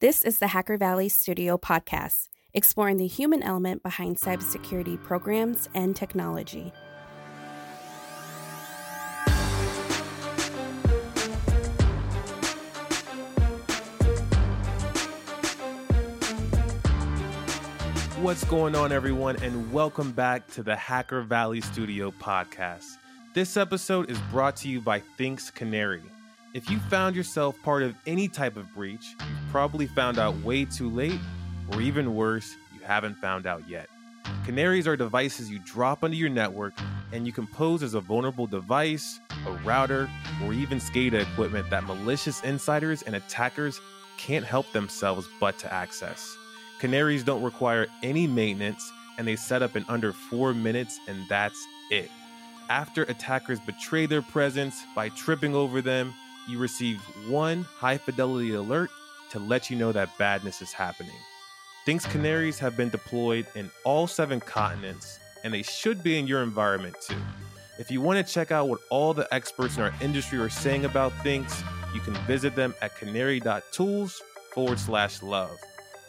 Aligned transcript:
This 0.00 0.22
is 0.22 0.38
the 0.38 0.46
Hacker 0.46 0.78
Valley 0.78 1.10
Studio 1.10 1.58
podcast, 1.58 2.28
exploring 2.54 2.96
the 2.96 3.06
human 3.06 3.42
element 3.42 3.82
behind 3.82 4.16
cybersecurity 4.16 4.98
programs 5.04 5.68
and 5.74 5.94
technology. 5.94 6.72
What's 18.22 18.44
going 18.44 18.74
on, 18.74 18.92
everyone, 18.92 19.36
and 19.42 19.70
welcome 19.70 20.12
back 20.12 20.46
to 20.52 20.62
the 20.62 20.76
Hacker 20.76 21.20
Valley 21.20 21.60
Studio 21.60 22.10
podcast. 22.10 22.96
This 23.34 23.58
episode 23.58 24.10
is 24.10 24.18
brought 24.30 24.56
to 24.56 24.68
you 24.70 24.80
by 24.80 25.00
Thinkst 25.18 25.54
Canary. 25.54 26.00
If 26.52 26.68
you 26.68 26.80
found 26.80 27.14
yourself 27.14 27.62
part 27.62 27.84
of 27.84 27.94
any 28.08 28.26
type 28.26 28.56
of 28.56 28.74
breach, 28.74 29.14
you've 29.20 29.50
probably 29.52 29.86
found 29.86 30.18
out 30.18 30.36
way 30.42 30.64
too 30.64 30.90
late, 30.90 31.20
or 31.70 31.80
even 31.80 32.16
worse, 32.16 32.56
you 32.74 32.80
haven't 32.84 33.14
found 33.18 33.46
out 33.46 33.68
yet. 33.68 33.88
Canaries 34.44 34.88
are 34.88 34.96
devices 34.96 35.48
you 35.48 35.60
drop 35.60 36.02
onto 36.02 36.16
your 36.16 36.28
network, 36.28 36.76
and 37.12 37.24
you 37.24 37.32
can 37.32 37.46
pose 37.46 37.84
as 37.84 37.94
a 37.94 38.00
vulnerable 38.00 38.48
device, 38.48 39.20
a 39.46 39.52
router, 39.64 40.10
or 40.44 40.52
even 40.52 40.78
SCADA 40.78 41.22
equipment 41.22 41.70
that 41.70 41.84
malicious 41.84 42.42
insiders 42.42 43.02
and 43.02 43.14
attackers 43.14 43.80
can't 44.16 44.44
help 44.44 44.70
themselves 44.72 45.28
but 45.38 45.56
to 45.60 45.72
access. 45.72 46.36
Canaries 46.80 47.22
don't 47.22 47.44
require 47.44 47.86
any 48.02 48.26
maintenance 48.26 48.90
and 49.18 49.28
they 49.28 49.36
set 49.36 49.62
up 49.62 49.76
in 49.76 49.84
under 49.88 50.12
four 50.12 50.52
minutes, 50.52 50.98
and 51.06 51.28
that's 51.28 51.64
it. 51.92 52.10
After 52.68 53.02
attackers 53.02 53.60
betray 53.60 54.06
their 54.06 54.22
presence 54.22 54.82
by 54.96 55.10
tripping 55.10 55.54
over 55.54 55.80
them, 55.80 56.12
you 56.50 56.58
receive 56.58 57.00
one 57.28 57.62
high 57.62 57.96
fidelity 57.98 58.54
alert 58.54 58.90
to 59.30 59.38
let 59.38 59.70
you 59.70 59.76
know 59.76 59.92
that 59.92 60.16
badness 60.18 60.60
is 60.60 60.72
happening. 60.72 61.16
Thinkst 61.86 62.10
Canaries 62.10 62.58
have 62.58 62.76
been 62.76 62.90
deployed 62.90 63.46
in 63.54 63.70
all 63.84 64.06
seven 64.06 64.40
continents, 64.40 65.18
and 65.44 65.54
they 65.54 65.62
should 65.62 66.02
be 66.02 66.18
in 66.18 66.26
your 66.26 66.42
environment 66.42 66.96
too. 67.00 67.16
If 67.78 67.90
you 67.90 68.00
want 68.02 68.24
to 68.24 68.32
check 68.32 68.50
out 68.50 68.68
what 68.68 68.80
all 68.90 69.14
the 69.14 69.32
experts 69.32 69.76
in 69.76 69.82
our 69.82 69.94
industry 70.02 70.38
are 70.38 70.50
saying 70.50 70.84
about 70.84 71.12
Thinkst, 71.22 71.64
you 71.94 72.00
can 72.00 72.14
visit 72.26 72.54
them 72.54 72.74
at 72.82 72.96
canary.tools 72.96 74.22
forward 74.52 74.78
slash 74.78 75.22
love. 75.22 75.56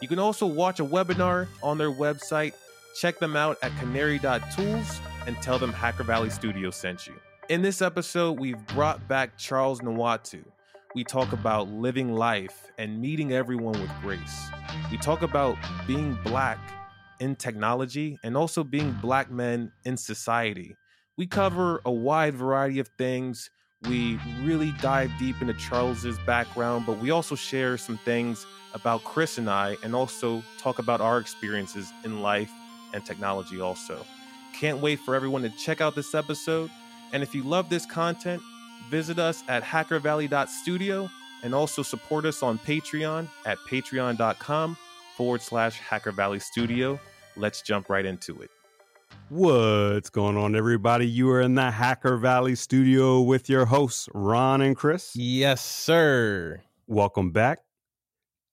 You 0.01 0.07
can 0.07 0.19
also 0.19 0.45
watch 0.45 0.79
a 0.79 0.85
webinar 0.85 1.47
on 1.63 1.77
their 1.77 1.91
website. 1.91 2.53
Check 2.99 3.19
them 3.19 3.35
out 3.35 3.57
at 3.61 3.71
canary.tools 3.79 4.99
and 5.25 5.37
tell 5.41 5.59
them 5.59 5.71
Hacker 5.71 6.03
Valley 6.03 6.29
Studio 6.29 6.71
sent 6.71 7.07
you. 7.07 7.13
In 7.51 7.61
this 7.61 7.81
episode, 7.81 8.39
we've 8.39 8.65
brought 8.67 9.05
back 9.09 9.37
Charles 9.37 9.81
Nwatu. 9.81 10.41
We 10.95 11.03
talk 11.03 11.33
about 11.33 11.67
living 11.67 12.13
life 12.13 12.71
and 12.77 13.01
meeting 13.01 13.33
everyone 13.33 13.73
with 13.73 13.91
grace. 14.01 14.47
We 14.89 14.95
talk 14.95 15.21
about 15.21 15.57
being 15.85 16.17
black 16.23 16.59
in 17.19 17.35
technology 17.35 18.17
and 18.23 18.37
also 18.37 18.63
being 18.63 18.93
black 19.01 19.29
men 19.29 19.69
in 19.83 19.97
society. 19.97 20.77
We 21.17 21.27
cover 21.27 21.81
a 21.83 21.91
wide 21.91 22.35
variety 22.35 22.79
of 22.79 22.87
things. 22.97 23.49
We 23.81 24.17
really 24.43 24.71
dive 24.81 25.11
deep 25.19 25.41
into 25.41 25.53
Charles's 25.55 26.17
background, 26.19 26.85
but 26.85 26.99
we 26.99 27.11
also 27.11 27.35
share 27.35 27.77
some 27.77 27.97
things 28.05 28.45
about 28.73 29.03
Chris 29.03 29.37
and 29.37 29.49
I 29.49 29.75
and 29.83 29.93
also 29.93 30.41
talk 30.57 30.79
about 30.79 31.01
our 31.01 31.17
experiences 31.17 31.91
in 32.05 32.21
life 32.21 32.49
and 32.93 33.05
technology 33.05 33.59
also. 33.59 34.05
Can't 34.57 34.77
wait 34.77 35.01
for 35.01 35.15
everyone 35.15 35.41
to 35.41 35.49
check 35.49 35.81
out 35.81 35.95
this 35.95 36.15
episode. 36.15 36.71
And 37.13 37.23
if 37.23 37.35
you 37.35 37.43
love 37.43 37.69
this 37.69 37.85
content, 37.85 38.41
visit 38.89 39.19
us 39.19 39.43
at 39.47 39.63
hackervalley.studio 39.63 41.09
and 41.43 41.55
also 41.55 41.81
support 41.81 42.25
us 42.25 42.43
on 42.43 42.59
Patreon 42.59 43.27
at 43.45 43.57
patreon.com 43.69 44.77
forward 45.15 45.41
slash 45.41 45.79
Hacker 45.79 46.11
Valley 46.11 46.39
Studio. 46.39 46.99
Let's 47.35 47.61
jump 47.61 47.89
right 47.89 48.05
into 48.05 48.41
it. 48.41 48.49
What's 49.29 50.09
going 50.09 50.37
on, 50.37 50.55
everybody? 50.55 51.07
You 51.07 51.29
are 51.31 51.41
in 51.41 51.55
the 51.55 51.71
Hacker 51.71 52.17
Valley 52.17 52.55
studio 52.55 53.21
with 53.21 53.49
your 53.49 53.65
hosts, 53.65 54.09
Ron 54.13 54.61
and 54.61 54.75
Chris. 54.75 55.15
Yes, 55.15 55.63
sir. 55.63 56.61
Welcome 56.87 57.31
back 57.31 57.59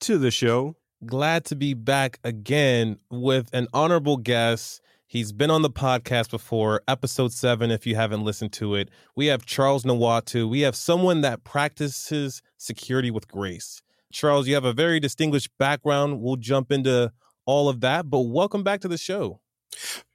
to 0.00 0.18
the 0.18 0.30
show. 0.30 0.76
Glad 1.04 1.44
to 1.46 1.56
be 1.56 1.74
back 1.74 2.20
again 2.22 2.98
with 3.10 3.50
an 3.52 3.66
honorable 3.72 4.16
guest. 4.16 4.80
He's 5.10 5.32
been 5.32 5.50
on 5.50 5.62
the 5.62 5.70
podcast 5.70 6.28
before, 6.28 6.82
episode 6.86 7.32
seven, 7.32 7.70
if 7.70 7.86
you 7.86 7.94
haven't 7.94 8.24
listened 8.24 8.52
to 8.52 8.74
it. 8.74 8.90
We 9.16 9.28
have 9.28 9.46
Charles 9.46 9.84
Nwatu. 9.84 10.46
We 10.46 10.60
have 10.60 10.76
someone 10.76 11.22
that 11.22 11.44
practices 11.44 12.42
security 12.58 13.10
with 13.10 13.26
grace. 13.26 13.80
Charles, 14.12 14.46
you 14.46 14.52
have 14.52 14.66
a 14.66 14.74
very 14.74 15.00
distinguished 15.00 15.48
background. 15.58 16.20
We'll 16.20 16.36
jump 16.36 16.70
into 16.70 17.10
all 17.46 17.70
of 17.70 17.80
that, 17.80 18.10
but 18.10 18.20
welcome 18.20 18.62
back 18.62 18.82
to 18.82 18.88
the 18.88 18.98
show. 18.98 19.40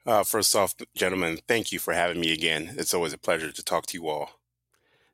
Uh, 0.06 0.22
first 0.22 0.56
off, 0.56 0.76
gentlemen, 0.96 1.40
thank 1.48 1.72
you 1.72 1.80
for 1.80 1.96
having 1.96 2.22
me 2.22 2.32
again. 2.32 2.76
It's 2.78 2.94
always 2.94 3.14
a 3.14 3.18
pleasure 3.18 3.52
to 3.52 3.64
talk 3.64 3.88
to 3.88 3.98
you 3.98 4.08
all. 4.08 4.30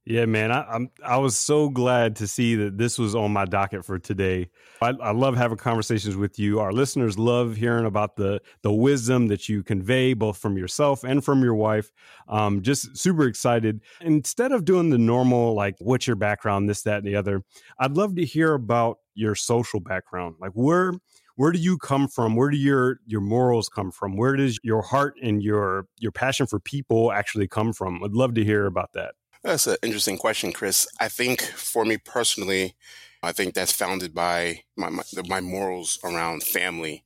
Yeah, 0.10 0.26
man, 0.26 0.52
I, 0.52 0.64
I'm 0.64 0.90
I 1.06 1.18
was 1.18 1.38
so 1.38 1.70
glad 1.70 2.16
to 2.16 2.28
see 2.28 2.56
that 2.56 2.80
this 2.80 2.98
was 2.98 3.14
on 3.14 3.32
my 3.32 3.46
docket 3.46 3.86
for 3.86 4.00
today. 4.00 4.50
I, 4.82 4.90
I 4.90 5.12
love 5.12 5.38
having 5.38 5.58
conversations 5.60 6.16
with 6.16 6.40
you. 6.40 6.60
Our 6.60 6.72
listeners 6.74 7.20
love 7.20 7.56
hearing 7.56 7.86
about 7.86 8.16
the 8.16 8.42
the 8.64 8.74
wisdom 8.74 9.28
that 9.28 9.48
you 9.48 9.62
convey, 9.62 10.16
both 10.16 10.40
from 10.40 10.58
yourself 10.58 11.04
and 11.04 11.24
from 11.24 11.44
your 11.44 11.54
wife. 11.54 11.92
Um, 12.28 12.64
just 12.64 12.98
super 12.98 13.28
excited. 13.28 13.82
Instead 14.02 14.52
of 14.52 14.66
doing 14.66 14.90
the 14.90 14.98
normal 14.98 15.54
like, 15.54 15.76
what's 15.78 16.08
your 16.08 16.16
background, 16.16 16.68
this, 16.68 16.82
that, 16.84 16.98
and 16.98 17.08
the 17.08 17.16
other, 17.16 17.44
I'd 17.78 17.96
love 17.96 18.16
to 18.16 18.26
hear 18.26 18.56
about 18.56 18.98
your 19.14 19.36
social 19.36 19.80
background. 19.80 20.38
Like, 20.40 20.54
where 20.54 20.94
where 21.36 21.52
do 21.52 21.60
you 21.60 21.78
come 21.78 22.08
from 22.08 22.36
where 22.36 22.50
do 22.50 22.58
your 22.58 23.00
your 23.06 23.22
morals 23.22 23.70
come 23.70 23.92
from 23.92 24.18
where 24.18 24.36
does 24.36 24.60
your 24.64 24.82
heart 24.82 25.14
and 25.22 25.44
your 25.44 25.86
your 26.00 26.12
passion 26.12 26.48
for 26.48 26.60
people 26.60 27.12
actually 27.12 27.48
come 27.48 27.72
from 27.72 28.04
i'd 28.04 28.12
love 28.12 28.34
to 28.34 28.44
hear 28.44 28.66
about 28.66 28.92
that 28.92 29.14
that's 29.44 29.68
an 29.68 29.78
interesting 29.84 30.18
question 30.18 30.52
chris 30.52 30.88
i 31.00 31.08
think 31.08 31.42
for 31.42 31.86
me 31.86 31.98
personally 31.98 32.76
i 33.24 33.32
think 33.32 33.54
that's 33.54 33.72
founded 33.72 34.14
by 34.14 34.62
my, 34.76 34.90
my, 34.90 35.04
my 35.28 35.42
morals 35.42 36.00
around 36.04 36.44
family 36.44 37.04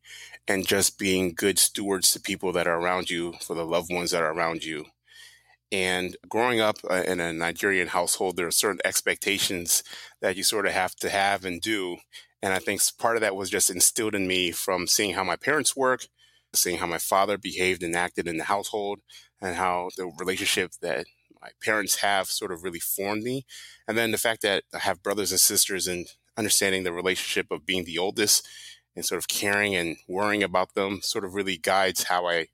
and 0.48 0.68
just 0.68 1.00
being 1.00 1.34
good 1.34 1.58
stewards 1.58 2.12
to 2.12 2.20
people 2.20 2.52
that 2.52 2.68
are 2.68 2.80
around 2.80 3.10
you 3.10 3.34
for 3.42 3.56
the 3.56 3.66
loved 3.66 3.92
ones 3.92 4.12
that 4.12 4.24
are 4.24 4.34
around 4.34 4.64
you 4.64 4.86
and 5.72 6.16
growing 6.30 6.62
up 6.62 6.78
uh, 6.90 7.04
in 7.08 7.20
a 7.20 7.34
Nigerian 7.34 7.88
household, 7.88 8.38
there 8.38 8.48
are 8.48 8.52
certain 8.52 8.80
expectations 8.86 9.84
that 10.22 10.38
you 10.38 10.44
sort 10.44 10.68
of 10.68 10.74
have 10.74 10.96
to 10.98 11.10
have 11.10 11.46
and 11.46 11.62
do. 11.62 11.98
And 12.44 12.54
I 12.54 12.60
think 12.60 12.82
part 13.00 13.18
of 13.18 13.22
that 13.22 13.36
was 13.36 13.50
just 13.50 13.72
instilled 13.72 14.16
in 14.16 14.28
me 14.28 14.52
from 14.52 14.88
seeing 14.88 15.16
how 15.16 15.24
my 15.24 15.36
parents 15.36 15.76
work, 15.76 16.08
seeing 16.54 16.78
how 16.78 16.86
my 16.86 17.00
father 17.00 17.38
behaved 17.38 17.82
and 17.84 17.96
acted 17.96 18.28
in 18.28 18.38
the 18.38 18.44
household, 18.44 19.00
and 19.42 19.56
how 19.56 19.90
the 19.98 20.12
relationship 20.20 20.72
that 20.82 21.06
my 21.44 21.50
parents 21.62 21.98
have 21.98 22.28
sort 22.28 22.52
of 22.52 22.64
really 22.64 22.80
formed 22.80 23.24
me. 23.24 23.46
And 23.88 23.98
then 23.98 24.12
the 24.12 24.18
fact 24.18 24.42
that 24.44 24.64
I 24.74 24.80
have 24.80 25.04
brothers 25.04 25.32
and 25.32 25.40
sisters 25.40 25.88
and 25.88 26.08
understanding 26.38 26.84
the 26.84 26.94
relationship 26.94 27.48
of 27.52 27.66
being 27.66 27.84
the 27.84 27.98
oldest 27.98 28.48
and 28.96 29.04
sort 29.04 29.20
of 29.20 29.28
caring 29.28 29.76
and 29.76 29.98
worrying 30.08 30.42
about 30.42 30.74
them 30.74 31.02
sort 31.02 31.26
of 31.26 31.36
really 31.36 31.58
guides 31.58 32.04
how 32.04 32.28
I 32.28 32.48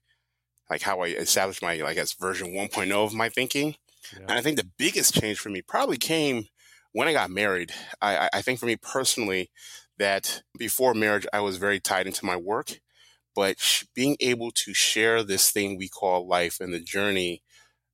like 0.70 0.82
how 0.82 1.02
I 1.02 1.08
established 1.08 1.62
my 1.62 1.76
like 1.78 1.98
as 1.98 2.14
version 2.14 2.50
1.0 2.54 2.92
of 2.92 3.14
my 3.14 3.30
thinking. 3.30 3.76
Yeah. 4.14 4.22
And 4.22 4.32
I 4.32 4.42
think 4.42 4.58
the 4.58 4.70
biggest 4.78 5.20
change 5.20 5.40
for 5.40 5.50
me 5.50 5.62
probably 5.62 5.98
came 5.98 6.48
when 6.92 7.08
I 7.08 7.14
got 7.14 7.30
married. 7.30 7.72
I, 8.02 8.30
I 8.34 8.42
think 8.42 8.60
for 8.60 8.66
me 8.66 8.76
personally, 8.76 9.52
that 9.98 10.42
before 10.58 10.94
marriage, 10.94 11.28
I 11.34 11.42
was 11.42 11.58
very 11.58 11.80
tied 11.80 12.08
into 12.08 12.26
my 12.26 12.38
work, 12.38 12.80
but 13.36 13.58
being 13.94 14.16
able 14.20 14.52
to 14.52 14.74
share 14.74 15.24
this 15.24 15.52
thing 15.52 15.78
we 15.78 15.90
call 15.90 16.28
life 16.28 16.60
and 16.60 16.74
the 16.74 16.80
journey 16.80 17.44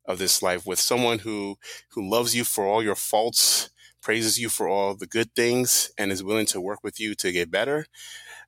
of 0.07 0.17
this 0.17 0.41
life 0.41 0.65
with 0.65 0.79
someone 0.79 1.19
who, 1.19 1.57
who 1.89 2.09
loves 2.09 2.35
you 2.35 2.43
for 2.43 2.65
all 2.65 2.83
your 2.83 2.95
faults, 2.95 3.69
praises 4.01 4.39
you 4.39 4.49
for 4.49 4.67
all 4.67 4.95
the 4.95 5.07
good 5.07 5.33
things, 5.35 5.91
and 5.97 6.11
is 6.11 6.23
willing 6.23 6.45
to 6.47 6.61
work 6.61 6.79
with 6.83 6.99
you 6.99 7.15
to 7.15 7.31
get 7.31 7.49
better 7.49 7.85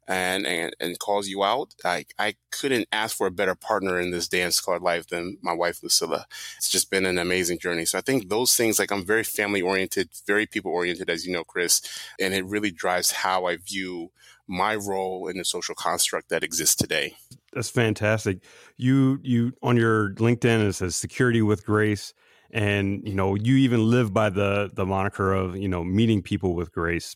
and, 0.07 0.48
and, 0.48 0.75
and 0.80 1.00
calls 1.00 1.27
you 1.27 1.44
out. 1.44 1.74
I, 1.83 2.06
I 2.18 2.36
couldn't 2.51 2.88
ask 2.92 3.15
for 3.15 3.27
a 3.27 3.31
better 3.31 3.56
partner 3.56 4.00
in 4.00 4.12
this 4.12 4.27
dance 4.27 4.62
called 4.62 4.81
life 4.81 5.07
than 5.07 5.38
my 5.42 5.54
wife, 5.54 5.83
Lucilla. 5.83 6.25
It's 6.57 6.69
just 6.69 6.89
been 6.89 7.06
an 7.06 7.18
amazing 7.18 7.60
journey. 7.60 7.86
So 7.86 7.98
I 7.98 8.01
think 8.01 8.30
those 8.30 8.53
things, 8.53 8.80
like 8.80 8.92
I'm 8.92 9.06
very 9.06 9.24
family 9.24 9.62
oriented, 9.62 10.10
very 10.25 10.45
people 10.45 10.71
oriented, 10.71 11.10
as 11.10 11.25
you 11.25 11.33
know, 11.33 11.44
Chris, 11.44 11.81
and 12.19 12.33
it 12.33 12.45
really 12.45 12.71
drives 12.71 13.12
how 13.12 13.45
I 13.45 13.57
view 13.57 14.12
my 14.48 14.76
role 14.76 15.28
in 15.28 15.38
the 15.38 15.46
social 15.46 15.76
construct 15.76 16.30
that 16.30 16.44
exists 16.44 16.76
today. 16.76 17.16
That's 17.54 17.70
fantastic. 17.70 18.44
You, 18.78 19.20
you, 19.24 19.54
on 19.62 19.78
your 19.78 20.14
LinkedIn, 20.14 20.68
it 20.68 20.74
says 20.74 20.96
security 20.96 21.42
with 21.42 21.66
grace 21.66 22.14
and 22.52 23.06
you 23.08 23.14
know 23.14 23.36
you 23.36 23.56
even 23.58 23.90
live 23.90 24.14
by 24.14 24.30
the 24.30 24.70
the 24.74 24.86
moniker 24.86 25.34
of 25.34 25.58
you 25.58 25.68
know 25.68 25.84
meeting 25.84 26.22
people 26.22 26.56
with 26.56 26.72
grace 26.72 27.16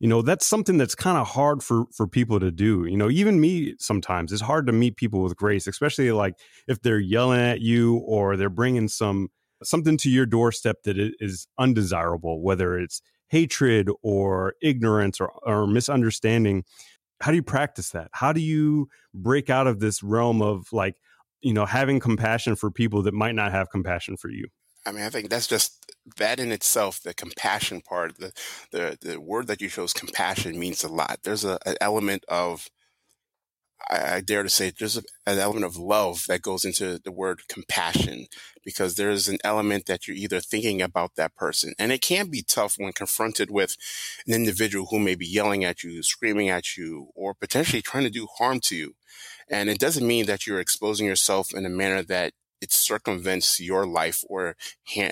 you 0.00 0.08
know 0.08 0.20
that's 0.22 0.46
something 0.46 0.76
that's 0.76 0.94
kind 0.94 1.16
of 1.16 1.26
hard 1.26 1.62
for 1.62 1.84
for 1.94 2.06
people 2.06 2.38
to 2.38 2.50
do 2.50 2.84
you 2.84 2.96
know 2.96 3.10
even 3.10 3.40
me 3.40 3.74
sometimes 3.78 4.32
it's 4.32 4.42
hard 4.42 4.66
to 4.66 4.72
meet 4.72 4.96
people 4.96 5.22
with 5.22 5.36
grace 5.36 5.66
especially 5.66 6.12
like 6.12 6.34
if 6.68 6.80
they're 6.82 6.98
yelling 6.98 7.40
at 7.40 7.60
you 7.60 7.96
or 7.98 8.36
they're 8.36 8.50
bringing 8.50 8.88
some 8.88 9.28
something 9.62 9.96
to 9.96 10.10
your 10.10 10.26
doorstep 10.26 10.82
that 10.84 10.98
is 10.98 11.48
undesirable 11.58 12.42
whether 12.42 12.78
it's 12.78 13.00
hatred 13.28 13.90
or 14.02 14.54
ignorance 14.62 15.20
or, 15.20 15.30
or 15.42 15.66
misunderstanding 15.66 16.64
how 17.20 17.30
do 17.30 17.36
you 17.36 17.42
practice 17.42 17.90
that 17.90 18.08
how 18.12 18.32
do 18.32 18.40
you 18.40 18.88
break 19.14 19.50
out 19.50 19.66
of 19.66 19.80
this 19.80 20.02
realm 20.02 20.42
of 20.42 20.66
like 20.72 20.96
you 21.40 21.52
know 21.52 21.66
having 21.66 22.00
compassion 22.00 22.56
for 22.56 22.70
people 22.70 23.02
that 23.02 23.14
might 23.14 23.34
not 23.34 23.52
have 23.52 23.70
compassion 23.70 24.16
for 24.16 24.30
you 24.30 24.46
I 24.86 24.92
mean, 24.92 25.02
I 25.02 25.10
think 25.10 25.30
that's 25.30 25.48
just 25.48 25.84
that 26.16 26.38
in 26.38 26.52
itself, 26.52 27.00
the 27.02 27.12
compassion 27.12 27.80
part, 27.80 28.18
the 28.18 28.32
the 28.70 28.96
the 29.00 29.20
word 29.20 29.48
that 29.48 29.60
you 29.60 29.68
chose, 29.68 29.92
compassion, 29.92 30.58
means 30.58 30.84
a 30.84 30.88
lot. 30.88 31.18
There's 31.24 31.44
a, 31.44 31.58
an 31.66 31.74
element 31.80 32.24
of 32.28 32.68
I, 33.90 34.16
I 34.16 34.20
dare 34.20 34.42
to 34.42 34.48
say 34.48 34.70
there's 34.70 34.96
a, 34.96 35.02
an 35.26 35.38
element 35.38 35.64
of 35.64 35.76
love 35.76 36.24
that 36.28 36.42
goes 36.42 36.64
into 36.64 36.98
the 36.98 37.12
word 37.12 37.48
compassion 37.48 38.26
because 38.64 38.96
there's 38.96 39.28
an 39.28 39.38
element 39.44 39.86
that 39.86 40.06
you're 40.06 40.16
either 40.16 40.40
thinking 40.40 40.82
about 40.82 41.16
that 41.16 41.34
person. 41.34 41.74
And 41.78 41.92
it 41.92 42.02
can 42.02 42.28
be 42.28 42.42
tough 42.42 42.74
when 42.78 42.92
confronted 42.92 43.50
with 43.50 43.76
an 44.26 44.34
individual 44.34 44.86
who 44.90 44.98
may 44.98 45.14
be 45.14 45.26
yelling 45.26 45.64
at 45.64 45.82
you, 45.82 46.02
screaming 46.02 46.48
at 46.48 46.76
you, 46.76 47.08
or 47.14 47.34
potentially 47.34 47.82
trying 47.82 48.04
to 48.04 48.10
do 48.10 48.26
harm 48.38 48.60
to 48.60 48.76
you. 48.76 48.94
And 49.48 49.68
it 49.68 49.78
doesn't 49.78 50.06
mean 50.06 50.26
that 50.26 50.46
you're 50.46 50.60
exposing 50.60 51.06
yourself 51.06 51.54
in 51.54 51.64
a 51.64 51.70
manner 51.70 52.02
that 52.02 52.32
it 52.60 52.72
circumvents 52.72 53.60
your 53.60 53.86
life 53.86 54.24
or 54.28 54.56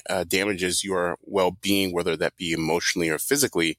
uh, 0.08 0.24
damages 0.24 0.82
your 0.82 1.18
well-being, 1.22 1.92
whether 1.92 2.16
that 2.16 2.36
be 2.36 2.52
emotionally 2.52 3.10
or 3.10 3.18
physically. 3.18 3.78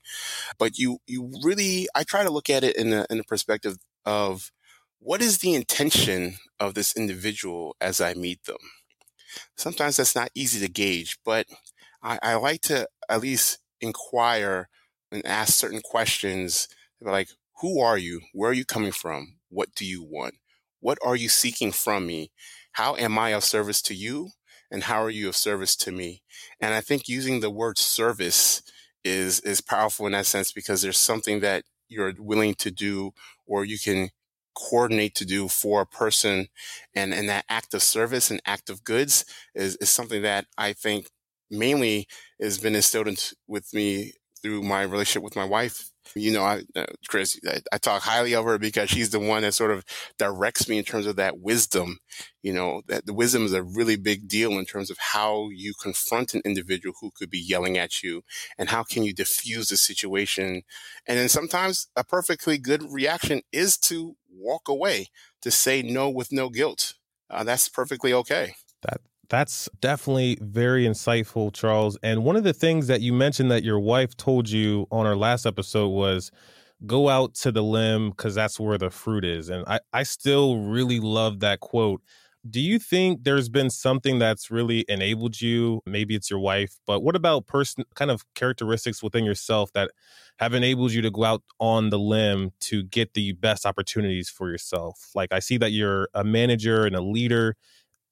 But 0.58 0.78
you, 0.78 1.00
you 1.08 1.34
really, 1.44 1.88
I 1.96 2.04
try 2.04 2.24
to 2.24 2.30
look 2.30 2.50
at 2.50 2.64
it 2.64 2.76
in 2.76 2.94
in 2.94 3.20
a 3.20 3.24
perspective 3.24 3.78
of 4.06 4.52
what 5.06 5.22
is 5.22 5.38
the 5.38 5.54
intention 5.54 6.34
of 6.60 6.74
this 6.74 6.98
individual 6.98 7.76
as 7.80 8.02
I 8.02 8.16
meet 8.16 8.46
them? 8.46 8.58
Sometimes 9.56 9.98
that's 9.98 10.16
not 10.16 10.32
easy 10.34 10.60
to 10.66 10.72
gauge, 10.72 11.20
but 11.24 11.46
I, 12.02 12.18
I 12.24 12.36
like 12.36 12.62
to 12.62 12.88
at 13.08 13.22
least 13.22 13.60
inquire 13.80 14.68
and 15.12 15.24
ask 15.24 15.54
certain 15.54 15.82
questions 15.82 16.68
like, 17.00 17.30
who 17.62 17.80
are 17.80 18.00
you? 18.00 18.22
Where 18.34 18.50
are 18.50 18.56
you 18.56 18.66
coming 18.66 18.92
from? 18.92 19.36
What 19.50 19.76
do 19.76 19.86
you 19.86 20.04
want? 20.04 20.36
What 20.80 20.98
are 21.06 21.16
you 21.16 21.30
seeking 21.30 21.72
from 21.72 22.08
me? 22.08 22.32
How 22.72 22.96
am 22.96 23.20
I 23.20 23.30
of 23.30 23.44
service 23.44 23.84
to 23.84 23.94
you? 23.94 24.30
And 24.72 24.86
how 24.86 25.04
are 25.04 25.12
you 25.12 25.30
of 25.30 25.36
service 25.36 25.76
to 25.78 25.92
me? 25.92 26.24
And 26.60 26.74
I 26.74 26.82
think 26.82 27.08
using 27.08 27.42
the 27.42 27.52
word 27.52 27.78
service 27.78 28.64
is, 29.04 29.40
is 29.42 29.62
powerful 29.62 30.08
in 30.08 30.14
that 30.14 30.26
sense 30.26 30.52
because 30.52 30.82
there's 30.82 30.98
something 30.98 31.42
that 31.42 31.64
you're 31.90 32.14
willing 32.18 32.56
to 32.56 32.72
do 32.72 33.12
or 33.46 33.66
you 33.66 33.78
can 33.78 34.10
coordinate 34.56 35.16
to 35.16 35.26
do 35.26 35.48
for 35.48 35.82
a 35.82 35.86
person 35.86 36.48
and, 36.94 37.14
and 37.14 37.30
that 37.30 37.46
act 37.50 37.74
of 37.74 37.84
service 37.84 38.32
and 38.32 38.42
act 38.46 38.70
of 38.70 38.84
goods 38.84 39.26
is, 39.54 39.76
is 39.78 39.90
something 39.90 40.22
that 40.22 40.46
I 40.58 40.74
think 40.74 41.10
mainly 41.52 42.08
has 42.42 42.58
been 42.58 42.76
instilled 42.76 43.08
in, 43.08 43.16
with 43.48 43.74
me 43.74 44.14
through 44.42 44.64
my 44.64 44.84
relationship 44.84 45.24
with 45.24 45.36
my 45.36 45.46
wife 45.46 45.92
you 46.14 46.32
know, 46.32 46.44
I, 46.44 46.62
uh, 46.76 46.86
Chris, 47.08 47.40
I, 47.48 47.62
I, 47.74 47.78
talk 47.78 48.04
highly 48.04 48.36
of 48.36 48.46
her 48.46 48.58
because 48.58 48.90
she's 48.90 49.10
the 49.10 49.20
one 49.20 49.42
that 49.42 49.54
sort 49.54 49.72
of 49.72 49.84
directs 50.18 50.70
me 50.70 50.78
in 50.78 50.84
terms 50.84 51.08
of 51.08 51.16
that 51.16 51.40
wisdom. 51.40 52.00
You 52.44 52.54
know, 52.54 52.84
that 52.88 53.06
the 53.06 53.14
wisdom 53.14 53.44
is 53.44 53.54
a 53.54 53.64
really 53.64 53.96
big 53.96 54.28
deal 54.28 54.52
in 54.52 54.66
terms 54.66 54.92
of 54.92 54.98
how 55.00 55.50
you 55.50 55.74
confront 55.82 56.34
an 56.34 56.42
individual 56.46 56.96
who 57.02 57.12
could 57.12 57.30
be 57.30 57.40
yelling 57.40 57.78
at 57.78 58.04
you 58.04 58.24
and 58.58 58.70
how 58.70 58.84
can 58.84 59.04
you 59.04 59.14
diffuse 59.14 59.70
the 59.70 59.78
situation. 59.78 60.62
And 61.08 61.18
then 61.18 61.30
sometimes 61.30 61.88
a 61.96 62.04
perfectly 62.04 62.58
good 62.58 62.84
reaction 62.92 63.42
is 63.52 63.78
to 63.80 64.16
walk 64.38 64.68
away, 64.68 65.08
to 65.42 65.52
say 65.52 65.82
no 65.82 66.10
with 66.10 66.32
no 66.32 66.50
guilt. 66.50 66.94
Uh, 67.30 67.44
that's 67.44 67.70
perfectly 67.70 68.14
okay. 68.14 68.56
That 68.82 69.02
that's 69.30 69.68
definitely 69.82 70.38
very 70.42 70.86
insightful, 70.86 71.54
Charles. 71.54 71.98
And 72.04 72.24
one 72.24 72.36
of 72.36 72.44
the 72.44 72.54
things 72.54 72.88
that 72.88 73.02
you 73.02 73.14
mentioned 73.14 73.50
that 73.52 73.64
your 73.64 73.80
wife 73.80 74.16
told 74.16 74.50
you 74.50 74.88
on 74.92 75.06
our 75.06 75.16
last 75.16 75.46
episode 75.46 75.90
was 75.90 76.32
go 76.86 77.10
out 77.10 77.34
to 77.36 77.52
the 77.52 77.64
limb 77.64 78.10
because 78.10 78.36
that's 78.36 78.60
where 78.60 78.78
the 78.78 78.90
fruit 78.90 79.26
is. 79.26 79.50
And 79.50 79.64
I, 79.68 79.80
I 79.94 80.04
still 80.04 80.60
really 80.60 81.00
love 81.00 81.40
that 81.40 81.60
quote. 81.60 82.02
Do 82.48 82.62
you 82.62 82.78
think 82.78 83.24
there's 83.24 83.50
been 83.50 83.72
something 83.72 84.20
that's 84.20 84.52
really 84.52 84.86
enabled 84.88 85.42
you? 85.42 85.82
Maybe 85.86 86.16
it's 86.16 86.30
your 86.30 86.40
wife, 86.40 86.78
but 86.86 87.02
what 87.02 87.16
about 87.16 87.48
person 87.48 87.86
kind 87.96 88.12
of 88.12 88.24
characteristics 88.36 89.02
within 89.02 89.26
yourself 89.26 89.72
that 89.74 89.90
have 90.38 90.54
enabled 90.54 90.92
you 90.92 91.02
to 91.02 91.10
go 91.10 91.24
out 91.24 91.44
on 91.60 91.90
the 91.90 91.98
limb 91.98 92.52
to 92.60 92.84
get 92.84 93.16
the 93.16 93.32
best 93.34 93.66
opportunities 93.66 94.30
for 94.30 94.50
yourself? 94.52 95.10
Like 95.16 95.32
I 95.32 95.40
see 95.40 95.58
that 95.58 95.72
you're 95.72 96.08
a 96.14 96.24
manager 96.24 96.86
and 96.86 96.96
a 96.96 97.02
leader 97.02 97.56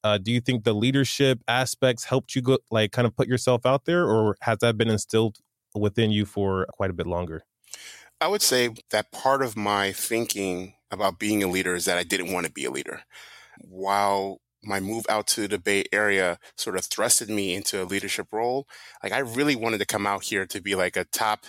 uh, 0.04 0.18
do 0.18 0.30
you 0.30 0.40
think 0.40 0.64
the 0.64 0.74
leadership 0.74 1.40
aspects 1.48 2.04
helped 2.04 2.36
you 2.36 2.42
go 2.42 2.58
like 2.70 2.92
kind 2.92 3.06
of 3.06 3.16
put 3.16 3.26
yourself 3.26 3.64
out 3.64 3.86
there, 3.86 4.04
or 4.06 4.36
has 4.42 4.58
that 4.58 4.76
been 4.76 4.90
instilled 4.90 5.38
within 5.74 6.10
you 6.10 6.26
for 6.26 6.66
quite 6.74 6.90
a 6.90 6.92
bit 6.92 7.06
longer? 7.06 7.42
I 8.20 8.28
would 8.28 8.42
say 8.42 8.70
that 8.90 9.10
part 9.10 9.42
of 9.42 9.56
my 9.56 9.92
thinking 9.92 10.74
about 10.90 11.18
being 11.18 11.42
a 11.42 11.48
leader 11.48 11.74
is 11.74 11.86
that 11.86 11.96
I 11.96 12.02
didn't 12.02 12.32
want 12.32 12.46
to 12.46 12.52
be 12.52 12.66
a 12.66 12.70
leader. 12.70 13.00
While 13.68 14.40
my 14.66 14.80
move 14.80 15.04
out 15.08 15.26
to 15.26 15.46
the 15.46 15.58
Bay 15.58 15.84
Area 15.92 16.38
sort 16.56 16.76
of 16.76 16.88
thrusted 16.88 17.28
me 17.28 17.54
into 17.54 17.82
a 17.82 17.84
leadership 17.84 18.28
role. 18.32 18.66
Like 19.02 19.12
I 19.12 19.18
really 19.18 19.56
wanted 19.56 19.78
to 19.78 19.86
come 19.86 20.06
out 20.06 20.24
here 20.24 20.46
to 20.46 20.60
be 20.60 20.74
like 20.74 20.96
a 20.96 21.04
top 21.04 21.44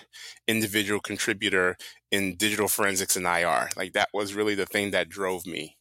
individual 0.48 1.00
contributor 1.00 1.78
in 2.12 2.36
digital 2.36 2.68
forensics 2.68 3.16
and 3.16 3.26
IR. 3.26 3.70
Like 3.76 3.94
that 3.94 4.10
was 4.14 4.34
really 4.34 4.56
the 4.56 4.66
thing 4.66 4.92
that 4.92 5.10
drove 5.10 5.46
me. 5.46 5.78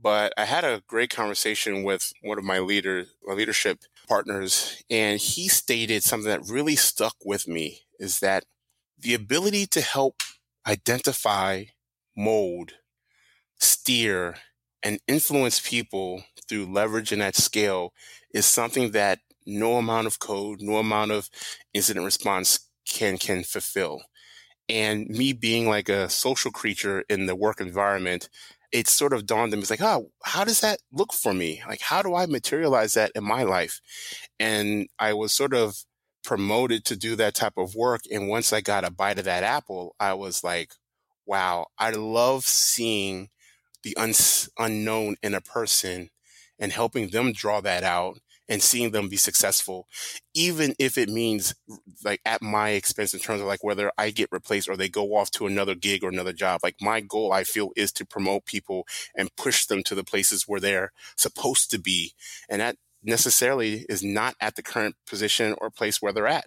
But 0.00 0.34
I 0.36 0.44
had 0.44 0.64
a 0.64 0.82
great 0.86 1.10
conversation 1.10 1.82
with 1.82 2.12
one 2.22 2.38
of 2.38 2.44
my 2.44 2.58
leader, 2.58 3.06
my 3.24 3.34
leadership 3.34 3.78
partners, 4.06 4.82
and 4.90 5.18
he 5.18 5.48
stated 5.48 6.02
something 6.02 6.28
that 6.28 6.48
really 6.48 6.76
stuck 6.76 7.16
with 7.24 7.48
me 7.48 7.82
is 7.98 8.18
that 8.18 8.44
the 8.98 9.14
ability 9.14 9.66
to 9.68 9.80
help 9.80 10.16
identify, 10.66 11.64
mold, 12.16 12.72
steer, 13.58 14.36
and 14.84 15.00
influence 15.08 15.60
people 15.66 16.24
through 16.48 16.72
leverage 16.72 17.12
and 17.12 17.22
at 17.22 17.36
scale 17.36 17.94
is 18.34 18.46
something 18.46 18.92
that 18.92 19.20
no 19.46 19.78
amount 19.78 20.06
of 20.08 20.20
code, 20.20 20.60
no 20.62 20.76
amount 20.76 21.12
of 21.12 21.30
incident 21.74 22.04
response 22.04 22.70
can 22.88 23.18
can 23.18 23.44
fulfill. 23.44 24.02
And 24.68 25.08
me 25.08 25.32
being 25.32 25.68
like 25.68 25.88
a 25.88 26.08
social 26.08 26.50
creature 26.50 27.04
in 27.08 27.26
the 27.26 27.36
work 27.36 27.60
environment, 27.60 28.28
it 28.72 28.88
sort 28.88 29.12
of 29.12 29.26
dawned 29.26 29.52
on 29.52 29.58
me, 29.58 29.62
it's 29.62 29.70
like, 29.70 29.82
oh, 29.82 30.10
how 30.24 30.44
does 30.44 30.60
that 30.60 30.80
look 30.92 31.12
for 31.12 31.34
me? 31.34 31.62
Like, 31.68 31.80
how 31.82 32.02
do 32.02 32.14
I 32.14 32.26
materialize 32.26 32.94
that 32.94 33.12
in 33.14 33.24
my 33.24 33.44
life? 33.44 33.80
And 34.40 34.88
I 34.98 35.12
was 35.14 35.32
sort 35.32 35.54
of 35.54 35.84
promoted 36.24 36.84
to 36.86 36.96
do 36.96 37.16
that 37.16 37.34
type 37.34 37.54
of 37.58 37.74
work. 37.74 38.02
And 38.10 38.28
once 38.28 38.52
I 38.52 38.60
got 38.62 38.84
a 38.84 38.90
bite 38.90 39.18
of 39.18 39.26
that 39.26 39.44
apple, 39.44 39.94
I 40.00 40.14
was 40.14 40.42
like, 40.42 40.72
wow, 41.26 41.66
I 41.78 41.90
love 41.90 42.44
seeing 42.44 43.28
the 43.84 43.96
un- 43.96 44.14
unknown 44.58 45.16
in 45.22 45.34
a 45.34 45.40
person 45.40 46.10
and 46.58 46.72
helping 46.72 47.10
them 47.10 47.32
draw 47.32 47.60
that 47.60 47.84
out 47.84 48.18
and 48.48 48.62
seeing 48.62 48.90
them 48.90 49.08
be 49.08 49.16
successful, 49.16 49.88
even 50.34 50.74
if 50.78 50.98
it 50.98 51.08
means 51.08 51.54
like 52.04 52.20
at 52.24 52.42
my 52.42 52.70
expense 52.70 53.14
in 53.14 53.20
terms 53.20 53.40
of 53.40 53.46
like 53.46 53.64
whether 53.64 53.90
I 53.96 54.10
get 54.10 54.28
replaced 54.30 54.68
or 54.68 54.76
they 54.76 54.88
go 54.88 55.16
off 55.16 55.30
to 55.32 55.46
another 55.46 55.74
gig 55.74 56.04
or 56.04 56.10
another 56.10 56.32
job. 56.32 56.60
Like 56.62 56.76
my 56.80 57.00
goal, 57.00 57.32
I 57.32 57.44
feel, 57.44 57.70
is 57.76 57.92
to 57.92 58.04
promote 58.04 58.44
people 58.44 58.86
and 59.14 59.34
push 59.36 59.64
them 59.64 59.82
to 59.84 59.94
the 59.94 60.04
places 60.04 60.44
where 60.46 60.60
they're 60.60 60.92
supposed 61.16 61.70
to 61.70 61.78
be. 61.78 62.12
And 62.48 62.60
that 62.60 62.76
necessarily 63.02 63.86
is 63.88 64.02
not 64.02 64.34
at 64.40 64.56
the 64.56 64.62
current 64.62 64.96
position 65.06 65.54
or 65.58 65.70
place 65.70 66.02
where 66.02 66.12
they're 66.12 66.26
at. 66.26 66.46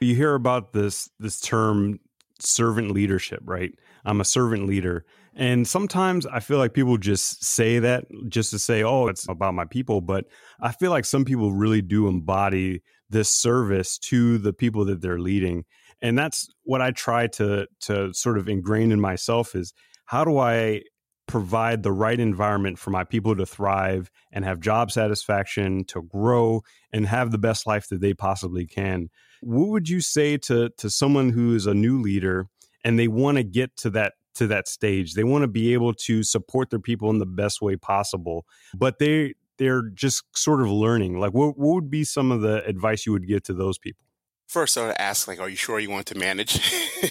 You 0.00 0.14
hear 0.14 0.34
about 0.34 0.72
this 0.72 1.08
this 1.18 1.40
term 1.40 2.00
servant 2.40 2.90
leadership, 2.90 3.40
right? 3.44 3.72
I'm 4.04 4.20
a 4.20 4.24
servant 4.24 4.66
leader. 4.66 5.04
And 5.34 5.66
sometimes 5.66 6.26
I 6.26 6.40
feel 6.40 6.58
like 6.58 6.74
people 6.74 6.98
just 6.98 7.44
say 7.44 7.78
that 7.78 8.04
just 8.28 8.50
to 8.50 8.58
say, 8.58 8.82
oh, 8.82 9.06
it's 9.06 9.26
about 9.28 9.54
my 9.54 9.64
people. 9.64 10.00
But 10.00 10.26
I 10.60 10.72
feel 10.72 10.90
like 10.90 11.04
some 11.04 11.24
people 11.24 11.52
really 11.52 11.80
do 11.80 12.06
embody 12.06 12.82
this 13.08 13.30
service 13.30 13.98
to 13.98 14.38
the 14.38 14.52
people 14.52 14.84
that 14.86 15.00
they're 15.00 15.18
leading. 15.18 15.64
And 16.02 16.18
that's 16.18 16.48
what 16.64 16.82
I 16.82 16.90
try 16.90 17.28
to 17.28 17.66
to 17.82 18.12
sort 18.12 18.38
of 18.38 18.48
ingrain 18.48 18.92
in 18.92 19.00
myself 19.00 19.54
is 19.54 19.72
how 20.06 20.24
do 20.24 20.38
I 20.38 20.82
provide 21.26 21.82
the 21.82 21.92
right 21.92 22.18
environment 22.18 22.78
for 22.78 22.90
my 22.90 23.04
people 23.04 23.34
to 23.36 23.46
thrive 23.46 24.10
and 24.32 24.44
have 24.44 24.60
job 24.60 24.90
satisfaction, 24.90 25.84
to 25.84 26.02
grow 26.02 26.60
and 26.92 27.06
have 27.06 27.30
the 27.30 27.38
best 27.38 27.66
life 27.66 27.88
that 27.88 28.00
they 28.00 28.12
possibly 28.12 28.66
can. 28.66 29.08
What 29.40 29.68
would 29.68 29.88
you 29.88 30.00
say 30.00 30.36
to 30.38 30.70
to 30.76 30.90
someone 30.90 31.30
who 31.30 31.54
is 31.54 31.66
a 31.66 31.74
new 31.74 32.02
leader 32.02 32.48
and 32.84 32.98
they 32.98 33.08
want 33.08 33.38
to 33.38 33.44
get 33.44 33.76
to 33.78 33.90
that 33.90 34.14
to 34.34 34.46
that 34.48 34.68
stage. 34.68 35.14
They 35.14 35.24
want 35.24 35.42
to 35.42 35.48
be 35.48 35.72
able 35.74 35.94
to 35.94 36.22
support 36.22 36.70
their 36.70 36.78
people 36.78 37.10
in 37.10 37.18
the 37.18 37.26
best 37.26 37.60
way 37.60 37.76
possible, 37.76 38.46
but 38.74 38.98
they 38.98 39.34
they're 39.58 39.82
just 39.90 40.24
sort 40.34 40.60
of 40.60 40.68
learning. 40.68 41.20
Like, 41.20 41.32
what, 41.32 41.58
what 41.58 41.74
would 41.74 41.90
be 41.90 42.04
some 42.04 42.32
of 42.32 42.40
the 42.40 42.64
advice 42.64 43.06
you 43.06 43.12
would 43.12 43.28
give 43.28 43.42
to 43.44 43.54
those 43.54 43.78
people? 43.78 44.04
First, 44.48 44.76
I 44.76 44.86
would 44.86 44.96
ask, 44.98 45.28
like, 45.28 45.40
are 45.40 45.48
you 45.48 45.56
sure 45.56 45.78
you 45.78 45.88
want 45.88 46.06
to 46.06 46.18
manage? 46.18 46.60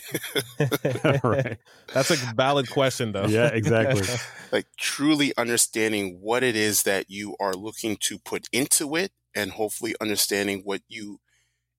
right. 1.23 1.57
That's 1.93 2.11
a 2.11 2.15
valid 2.35 2.69
question, 2.69 3.13
though. 3.13 3.25
Yeah, 3.25 3.47
exactly. 3.47 4.07
like, 4.51 4.67
truly 4.77 5.33
understanding 5.37 6.19
what 6.21 6.43
it 6.43 6.55
is 6.55 6.83
that 6.83 7.09
you 7.09 7.35
are 7.39 7.53
looking 7.53 7.97
to 8.01 8.19
put 8.19 8.47
into 8.51 8.95
it, 8.95 9.11
and 9.33 9.51
hopefully 9.51 9.95
understanding 10.01 10.61
what 10.65 10.81
you 10.87 11.19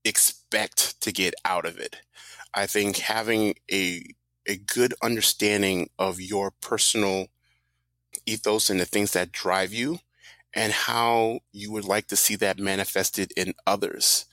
expect 0.04 1.00
to 1.02 1.12
get 1.12 1.34
out 1.44 1.64
of 1.64 1.78
it. 1.78 2.00
I 2.54 2.66
think 2.66 2.98
having 2.98 3.54
a 3.70 4.04
a 4.46 4.56
good 4.56 4.94
understanding 5.02 5.90
of 5.98 6.20
your 6.20 6.50
personal 6.50 7.28
ethos 8.26 8.70
and 8.70 8.80
the 8.80 8.84
things 8.84 9.12
that 9.12 9.32
drive 9.32 9.72
you 9.72 9.98
and 10.54 10.72
how 10.72 11.40
you 11.52 11.72
would 11.72 11.84
like 11.84 12.06
to 12.08 12.16
see 12.16 12.36
that 12.36 12.58
manifested 12.58 13.32
in 13.36 13.54
others? 13.66 14.26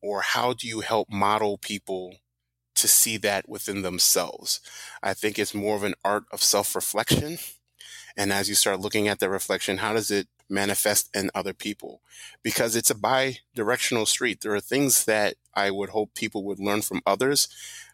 Or 0.00 0.22
how 0.22 0.52
do 0.52 0.66
you 0.66 0.80
help 0.80 1.10
model 1.10 1.58
people 1.58 2.16
to 2.76 2.88
see 2.88 3.16
that 3.18 3.48
within 3.48 3.82
themselves? 3.82 4.60
I 5.02 5.14
think 5.14 5.38
it's 5.38 5.54
more 5.54 5.76
of 5.76 5.82
an 5.82 5.94
art 6.04 6.24
of 6.32 6.42
self-reflection. 6.42 7.38
And 8.16 8.32
as 8.32 8.48
you 8.48 8.54
start 8.54 8.80
looking 8.80 9.08
at 9.08 9.20
the 9.20 9.28
reflection 9.28 9.78
how 9.78 9.92
does 9.92 10.10
it 10.10 10.28
manifest 10.48 11.10
in 11.14 11.30
other 11.34 11.52
people? 11.52 12.00
Because 12.42 12.74
it's 12.74 12.90
a 12.90 12.94
bi-directional 12.94 14.06
street. 14.06 14.40
There 14.40 14.54
are 14.54 14.60
things 14.60 15.04
that 15.04 15.34
i 15.54 15.70
would 15.70 15.90
hope 15.90 16.14
people 16.14 16.44
would 16.44 16.60
learn 16.60 16.80
from 16.82 17.02
others 17.04 17.48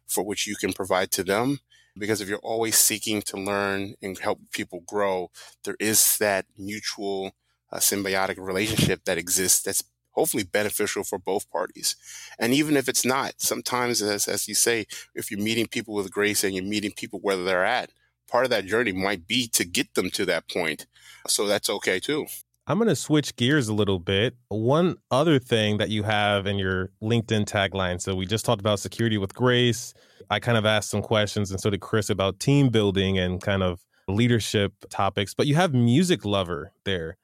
for 0.06 0.24
which 0.24 0.46
you 0.46 0.56
can 0.56 0.72
provide 0.72 1.10
to 1.12 1.24
them 1.24 1.60
because 1.96 2.20
if 2.20 2.28
you're 2.28 2.38
always 2.38 2.78
seeking 2.78 3.22
to 3.22 3.36
learn 3.36 3.94
and 4.02 4.18
help 4.18 4.40
people 4.52 4.82
grow, 4.86 5.30
there 5.64 5.76
is 5.78 6.16
that 6.18 6.46
mutual 6.58 7.32
uh, 7.72 7.78
symbiotic 7.78 8.36
relationship 8.38 9.04
that 9.04 9.18
exists 9.18 9.62
that's 9.62 9.84
hopefully 10.10 10.44
beneficial 10.44 11.04
for 11.04 11.18
both 11.18 11.50
parties. 11.50 11.96
And 12.38 12.52
even 12.52 12.76
if 12.76 12.88
it's 12.88 13.04
not, 13.04 13.34
sometimes, 13.38 14.00
as, 14.00 14.28
as 14.28 14.48
you 14.48 14.54
say, 14.54 14.86
if 15.14 15.30
you're 15.30 15.40
meeting 15.40 15.66
people 15.66 15.94
with 15.94 16.12
grace 16.12 16.44
and 16.44 16.54
you're 16.54 16.64
meeting 16.64 16.92
people 16.92 17.20
where 17.20 17.36
they're 17.36 17.64
at, 17.64 17.90
part 18.28 18.44
of 18.44 18.50
that 18.50 18.66
journey 18.66 18.92
might 18.92 19.26
be 19.26 19.46
to 19.48 19.64
get 19.64 19.94
them 19.94 20.10
to 20.10 20.24
that 20.26 20.48
point. 20.48 20.86
So 21.26 21.46
that's 21.46 21.70
okay 21.70 22.00
too. 22.00 22.26
I'm 22.66 22.78
going 22.78 22.88
to 22.88 22.96
switch 22.96 23.36
gears 23.36 23.68
a 23.68 23.74
little 23.74 23.98
bit. 23.98 24.36
One 24.48 24.96
other 25.10 25.38
thing 25.38 25.76
that 25.76 25.90
you 25.90 26.02
have 26.02 26.46
in 26.46 26.56
your 26.56 26.90
LinkedIn 27.02 27.44
tagline. 27.44 28.00
So 28.00 28.14
we 28.14 28.24
just 28.24 28.46
talked 28.46 28.60
about 28.60 28.80
security 28.80 29.18
with 29.18 29.34
grace. 29.34 29.92
I 30.30 30.40
kind 30.40 30.56
of 30.56 30.64
asked 30.64 30.88
some 30.88 31.02
questions, 31.02 31.50
and 31.50 31.60
so 31.60 31.68
did 31.68 31.80
Chris 31.80 32.08
about 32.08 32.40
team 32.40 32.70
building 32.70 33.18
and 33.18 33.42
kind 33.42 33.62
of 33.62 33.84
leadership 34.08 34.72
topics. 34.88 35.34
But 35.34 35.46
you 35.46 35.56
have 35.56 35.74
music 35.74 36.24
lover 36.24 36.72
there. 36.84 37.18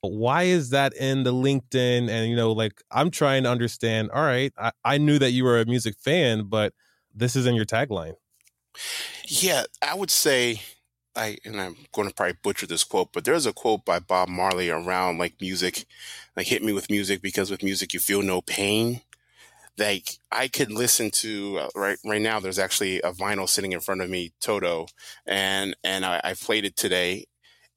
Why 0.00 0.44
is 0.44 0.70
that 0.70 0.94
in 0.94 1.24
the 1.24 1.32
LinkedIn? 1.32 2.08
And, 2.08 2.30
you 2.30 2.36
know, 2.36 2.52
like 2.52 2.80
I'm 2.92 3.10
trying 3.10 3.42
to 3.44 3.50
understand. 3.50 4.10
All 4.12 4.22
right, 4.22 4.52
I, 4.56 4.70
I 4.84 4.98
knew 4.98 5.18
that 5.18 5.32
you 5.32 5.42
were 5.42 5.60
a 5.60 5.66
music 5.66 5.96
fan, 5.98 6.44
but 6.44 6.72
this 7.12 7.34
is 7.34 7.46
in 7.46 7.56
your 7.56 7.64
tagline. 7.64 8.14
Yeah, 9.26 9.64
I 9.82 9.94
would 9.94 10.10
say 10.10 10.62
I 11.16 11.38
and 11.44 11.60
I'm 11.60 11.76
going 11.92 12.08
to 12.08 12.14
probably 12.14 12.36
butcher 12.42 12.66
this 12.66 12.84
quote, 12.84 13.12
but 13.12 13.24
there's 13.24 13.46
a 13.46 13.52
quote 13.52 13.84
by 13.84 13.98
Bob 14.00 14.28
Marley 14.28 14.70
around 14.70 15.18
like 15.18 15.40
music, 15.40 15.84
like 16.36 16.46
hit 16.48 16.62
me 16.62 16.72
with 16.72 16.90
music 16.90 17.22
because 17.22 17.50
with 17.50 17.62
music 17.62 17.92
you 17.94 18.00
feel 18.00 18.22
no 18.22 18.40
pain. 18.42 19.02
Like 19.78 20.18
I 20.32 20.48
could 20.48 20.70
listen 20.72 21.10
to 21.16 21.58
uh, 21.60 21.68
right 21.74 21.98
right 22.06 22.22
now. 22.22 22.40
There's 22.40 22.58
actually 22.60 23.00
a 23.02 23.12
vinyl 23.12 23.48
sitting 23.48 23.72
in 23.72 23.80
front 23.80 24.02
of 24.02 24.10
me, 24.10 24.32
Toto, 24.40 24.86
and 25.26 25.76
and 25.84 26.04
I, 26.04 26.20
I 26.24 26.34
played 26.34 26.64
it 26.64 26.76
today, 26.76 27.26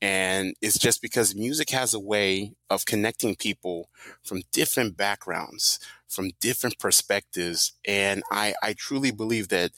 and 0.01 0.53
it's 0.62 0.77
just 0.77 1.01
because 1.01 1.36
music 1.36 1.72
has 1.72 1.94
a 1.94 2.00
way 2.00 2.53
of 2.70 2.86
connecting 2.86 3.36
people 3.36 3.89
from 4.24 4.44
different 4.51 4.96
backgrounds, 4.96 5.79
from 6.08 6.32
different 6.39 6.77
perspectives, 6.79 7.74
and 7.88 8.24
I 8.32 8.53
I 8.62 8.74
truly 8.77 9.12
believe 9.12 9.50
that 9.50 9.72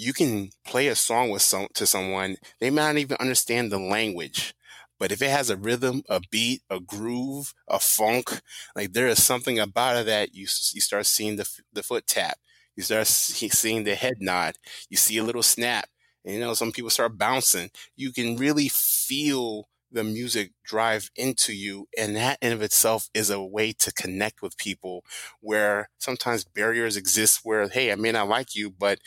you 0.00 0.12
can 0.12 0.50
play 0.66 0.88
a 0.88 0.94
song 0.94 1.30
with 1.30 1.42
some 1.42 1.68
to 1.74 1.86
someone 1.86 2.36
they 2.60 2.70
might 2.70 2.86
not 2.92 2.98
even 2.98 3.16
understand 3.20 3.70
the 3.70 3.78
language 3.78 4.54
but 4.98 5.12
if 5.12 5.22
it 5.22 5.30
has 5.30 5.50
a 5.50 5.56
rhythm 5.56 6.02
a 6.08 6.20
beat 6.30 6.62
a 6.70 6.80
groove 6.80 7.54
a 7.68 7.78
funk 7.78 8.40
like 8.76 8.92
there 8.92 9.08
is 9.08 9.22
something 9.22 9.58
about 9.58 9.96
it 9.96 10.06
that 10.06 10.34
you 10.34 10.42
you 10.42 10.80
start 10.80 11.06
seeing 11.06 11.36
the 11.36 11.48
the 11.72 11.82
foot 11.82 12.06
tap 12.06 12.38
you 12.76 12.82
start 12.82 13.06
seeing 13.06 13.84
the 13.84 13.94
head 13.94 14.14
nod 14.20 14.54
you 14.88 14.96
see 14.96 15.18
a 15.18 15.24
little 15.24 15.42
snap 15.42 15.88
and 16.24 16.34
you 16.34 16.40
know 16.40 16.54
some 16.54 16.72
people 16.72 16.90
start 16.90 17.16
bouncing. 17.16 17.70
You 17.96 18.12
can 18.12 18.36
really 18.36 18.68
feel 18.68 19.68
the 19.92 20.04
music 20.04 20.52
drive 20.64 21.10
into 21.16 21.52
you 21.52 21.88
and 21.98 22.14
that 22.14 22.38
in 22.40 22.52
of 22.52 22.62
itself 22.62 23.08
is 23.14 23.28
a 23.30 23.42
way 23.42 23.72
to 23.72 23.92
connect 23.92 24.40
with 24.40 24.56
people 24.56 25.02
where 25.40 25.88
sometimes 25.98 26.44
barriers 26.44 26.96
exist 26.96 27.40
where 27.42 27.66
hey 27.68 27.90
i 27.90 27.96
may 27.96 28.12
not 28.12 28.28
like 28.28 28.54
you 28.54 28.70
but 28.70 29.00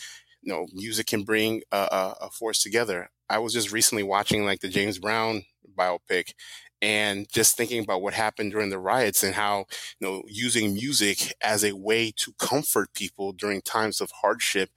you 0.43 0.53
know, 0.53 0.67
music 0.73 1.07
can 1.07 1.23
bring 1.23 1.61
a, 1.71 2.15
a, 2.21 2.29
force 2.29 2.61
together. 2.61 3.09
I 3.29 3.39
was 3.39 3.53
just 3.53 3.71
recently 3.71 4.03
watching 4.03 4.45
like 4.45 4.59
the 4.59 4.67
James 4.67 4.99
Brown 4.99 5.43
biopic 5.77 6.33
and 6.81 7.27
just 7.31 7.55
thinking 7.55 7.81
about 7.81 8.01
what 8.01 8.13
happened 8.13 8.51
during 8.51 8.69
the 8.69 8.77
riots 8.77 9.23
and 9.23 9.35
how, 9.35 9.65
you 9.99 10.07
know, 10.07 10.23
using 10.27 10.73
music 10.73 11.33
as 11.41 11.63
a 11.63 11.71
way 11.71 12.11
to 12.17 12.33
comfort 12.37 12.93
people 12.93 13.31
during 13.31 13.61
times 13.61 14.01
of 14.01 14.11
hardship 14.21 14.69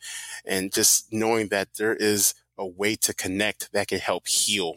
and 0.46 0.72
just 0.72 1.12
knowing 1.12 1.48
that 1.48 1.68
there 1.78 1.96
is 1.96 2.34
a 2.56 2.66
way 2.66 2.94
to 2.94 3.12
connect 3.12 3.72
that 3.72 3.88
can 3.88 3.98
help 3.98 4.28
heal 4.28 4.76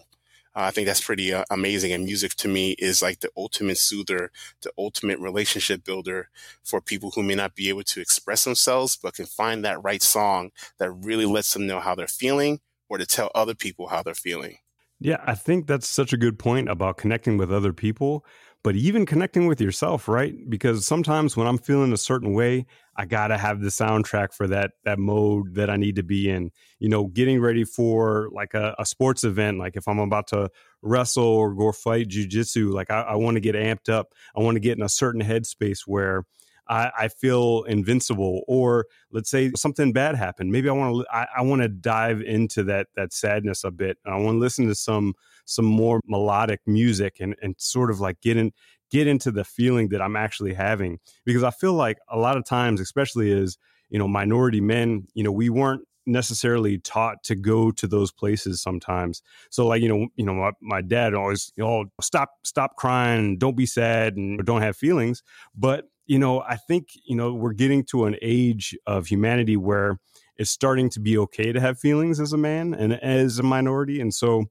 I 0.63 0.71
think 0.71 0.87
that's 0.87 1.03
pretty 1.03 1.33
uh, 1.33 1.45
amazing. 1.49 1.91
And 1.91 2.03
music 2.03 2.35
to 2.35 2.47
me 2.47 2.71
is 2.71 3.01
like 3.01 3.19
the 3.19 3.29
ultimate 3.37 3.77
soother, 3.77 4.31
the 4.61 4.71
ultimate 4.77 5.19
relationship 5.19 5.83
builder 5.83 6.29
for 6.63 6.81
people 6.81 7.11
who 7.11 7.23
may 7.23 7.35
not 7.35 7.55
be 7.55 7.69
able 7.69 7.83
to 7.83 8.01
express 8.01 8.43
themselves, 8.43 8.97
but 9.01 9.15
can 9.15 9.25
find 9.25 9.63
that 9.63 9.83
right 9.83 10.01
song 10.01 10.51
that 10.77 10.91
really 10.91 11.25
lets 11.25 11.53
them 11.53 11.67
know 11.67 11.79
how 11.79 11.95
they're 11.95 12.07
feeling 12.07 12.59
or 12.89 12.97
to 12.97 13.05
tell 13.05 13.31
other 13.33 13.55
people 13.55 13.87
how 13.87 14.03
they're 14.03 14.13
feeling. 14.13 14.57
Yeah, 14.99 15.23
I 15.25 15.35
think 15.35 15.67
that's 15.67 15.87
such 15.87 16.11
a 16.11 16.17
good 16.17 16.37
point 16.37 16.67
about 16.67 16.97
connecting 16.97 17.37
with 17.37 17.53
other 17.53 17.71
people 17.71 18.25
but 18.63 18.75
even 18.75 19.05
connecting 19.05 19.47
with 19.47 19.61
yourself, 19.61 20.07
right? 20.07 20.33
Because 20.49 20.85
sometimes 20.85 21.37
when 21.37 21.47
I'm 21.47 21.57
feeling 21.57 21.93
a 21.93 21.97
certain 21.97 22.33
way, 22.33 22.65
I 22.95 23.05
gotta 23.05 23.37
have 23.37 23.61
the 23.61 23.69
soundtrack 23.69 24.33
for 24.33 24.47
that 24.47 24.71
that 24.83 24.99
mode 24.99 25.55
that 25.55 25.69
I 25.69 25.77
need 25.77 25.95
to 25.95 26.03
be 26.03 26.29
in. 26.29 26.51
You 26.79 26.89
know, 26.89 27.07
getting 27.07 27.39
ready 27.39 27.63
for 27.63 28.29
like 28.33 28.53
a, 28.53 28.75
a 28.77 28.85
sports 28.85 29.23
event, 29.23 29.59
like 29.59 29.77
if 29.77 29.87
I'm 29.87 29.99
about 29.99 30.27
to 30.27 30.49
wrestle 30.81 31.23
or 31.23 31.53
go 31.53 31.71
fight 31.71 32.09
jujitsu, 32.09 32.71
like 32.73 32.91
I, 32.91 33.01
I 33.01 33.15
want 33.15 33.35
to 33.35 33.41
get 33.41 33.55
amped 33.55 33.89
up. 33.89 34.13
I 34.35 34.41
want 34.41 34.55
to 34.55 34.61
get 34.61 34.77
in 34.77 34.83
a 34.83 34.89
certain 34.89 35.21
headspace 35.21 35.81
where 35.85 36.25
I, 36.69 36.91
I, 36.97 37.07
feel 37.07 37.63
invincible. 37.63 38.43
Or 38.47 38.85
let's 39.11 39.29
say 39.29 39.51
something 39.55 39.91
bad 39.91 40.15
happened. 40.15 40.51
Maybe 40.51 40.69
I 40.69 40.73
want 40.73 40.95
to 40.95 41.15
I, 41.15 41.27
I 41.37 41.41
want 41.41 41.61
to 41.63 41.67
dive 41.67 42.21
into 42.21 42.63
that 42.65 42.87
that 42.95 43.11
sadness 43.11 43.63
a 43.63 43.71
bit. 43.71 43.97
I 44.05 44.17
want 44.17 44.35
to 44.35 44.39
listen 44.39 44.67
to 44.67 44.75
some 44.75 45.15
some 45.49 45.65
more 45.65 45.99
melodic 46.05 46.61
music 46.65 47.17
and 47.19 47.35
and 47.41 47.55
sort 47.57 47.89
of 47.91 47.99
like 47.99 48.21
get 48.21 48.37
in 48.37 48.51
get 48.91 49.07
into 49.07 49.31
the 49.31 49.43
feeling 49.43 49.89
that 49.89 50.01
I'm 50.01 50.15
actually 50.15 50.53
having. 50.53 50.99
Because 51.25 51.43
I 51.43 51.51
feel 51.51 51.73
like 51.73 51.97
a 52.09 52.17
lot 52.17 52.37
of 52.37 52.45
times 52.45 52.79
especially 52.79 53.31
as 53.31 53.57
you 53.89 53.99
know 53.99 54.07
minority 54.07 54.61
men 54.61 55.07
you 55.13 55.23
know 55.23 55.31
we 55.31 55.49
weren't 55.49 55.81
necessarily 56.05 56.79
taught 56.79 57.21
to 57.23 57.35
go 57.35 57.71
to 57.71 57.87
those 57.87 58.11
places 58.11 58.61
sometimes. 58.61 59.21
So 59.49 59.67
like 59.67 59.81
you 59.81 59.89
know 59.89 60.07
you 60.15 60.25
know 60.25 60.33
my, 60.33 60.51
my 60.61 60.81
dad 60.81 61.13
always 61.13 61.51
you 61.55 61.63
know 61.63 61.85
stop 62.01 62.29
stop 62.43 62.75
crying 62.75 63.37
don't 63.37 63.57
be 63.57 63.65
sad 63.65 64.15
and 64.15 64.43
don't 64.45 64.61
have 64.61 64.77
feelings. 64.77 65.23
But 65.55 65.85
you 66.05 66.17
know 66.17 66.41
i 66.41 66.55
think 66.55 66.87
you 67.05 67.15
know 67.15 67.35
we're 67.35 67.53
getting 67.53 67.83
to 67.83 68.05
an 68.05 68.15
age 68.19 68.75
of 68.87 69.05
humanity 69.05 69.55
where 69.55 69.99
it's 70.39 70.49
starting 70.49 70.89
to 70.89 70.99
be 70.99 71.17
okay 71.17 71.51
to 71.51 71.59
have 71.59 71.77
feelings 71.77 72.19
as 72.19 72.31
a 72.33 72.37
man 72.37 72.73
and 72.73 72.93
as 72.93 73.39
a 73.39 73.43
minority. 73.43 73.99
And 73.99 74.13
so 74.13 74.45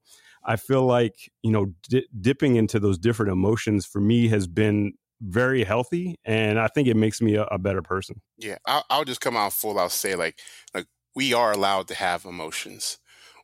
I 0.48 0.56
feel 0.56 0.84
like 0.84 1.30
you 1.42 1.52
know 1.52 1.66
di- 1.88 2.08
dipping 2.20 2.56
into 2.56 2.80
those 2.80 2.98
different 2.98 3.30
emotions 3.30 3.84
for 3.86 4.00
me 4.00 4.28
has 4.28 4.48
been 4.48 4.94
very 5.20 5.62
healthy, 5.62 6.16
and 6.24 6.58
I 6.58 6.68
think 6.68 6.88
it 6.88 6.96
makes 6.96 7.20
me 7.20 7.34
a, 7.34 7.44
a 7.44 7.58
better 7.58 7.82
person. 7.82 8.22
Yeah, 8.38 8.56
I'll, 8.64 8.84
I'll, 8.88 9.04
just 9.04 9.20
come 9.20 9.36
out 9.36 9.52
full 9.52 9.78
out 9.78 9.92
say 9.92 10.14
like 10.14 10.40
like 10.74 10.86
we 11.14 11.34
are 11.34 11.52
allowed 11.52 11.86
to 11.88 11.94
have 11.94 12.24
emotions. 12.24 12.98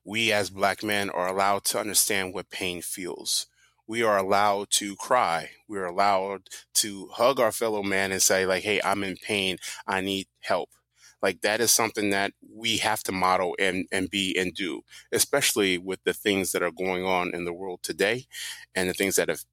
We 0.04 0.32
as 0.32 0.48
black 0.48 0.82
men 0.82 1.10
are 1.10 1.28
allowed 1.28 1.64
to 1.66 1.78
understand 1.78 2.32
what 2.32 2.50
pain 2.50 2.80
feels. 2.80 3.46
We 3.86 4.02
are 4.02 4.16
allowed 4.16 4.70
to 4.72 4.96
cry. 4.96 5.50
We're 5.68 5.86
allowed 5.86 6.48
to 6.76 7.08
hug 7.12 7.38
our 7.38 7.52
fellow 7.52 7.82
man 7.82 8.12
and 8.12 8.22
say 8.22 8.46
like, 8.46 8.62
"Hey, 8.62 8.80
I'm 8.82 9.04
in 9.04 9.16
pain. 9.16 9.58
I 9.86 10.00
need 10.00 10.26
help." 10.40 10.70
Like 11.24 11.42
that 11.42 11.60
is 11.62 11.72
something 11.72 12.10
that 12.12 12.32
we 12.54 12.78
have 12.78 13.02
to 13.04 13.12
model 13.12 13.56
and, 13.58 13.88
and 13.92 14.10
be 14.10 14.36
and 14.38 14.54
do, 14.54 14.82
especially 15.12 15.78
with 15.78 16.04
the 16.04 16.14
things 16.14 16.52
that 16.52 16.62
are 16.64 16.72
going 16.72 17.06
on 17.06 17.34
in 17.34 17.46
the 17.46 17.54
world 17.54 17.80
today 17.82 18.26
and 18.76 18.90
the 18.90 18.94
things 18.94 19.16
that 19.16 19.30
have 19.30 19.44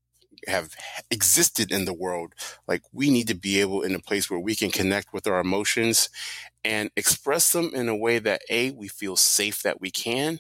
have 0.48 0.76
existed 1.12 1.72
in 1.72 1.86
the 1.86 1.94
world. 1.94 2.34
Like 2.68 2.82
we 2.94 3.12
need 3.12 3.28
to 3.30 3.36
be 3.36 3.60
able 3.62 3.84
in 3.84 3.96
a 3.96 4.00
place 4.00 4.30
where 4.30 4.40
we 4.40 4.56
can 4.56 4.72
connect 4.72 5.14
with 5.14 5.28
our 5.28 5.40
emotions 5.40 6.10
and 6.64 6.92
express 6.96 7.52
them 7.52 7.72
in 7.74 7.90
a 7.90 7.98
way 7.98 8.20
that 8.20 8.42
A, 8.50 8.72
we 8.72 8.88
feel 8.88 9.16
safe 9.18 9.64
that 9.64 9.82
we 9.82 9.92
can, 9.92 10.40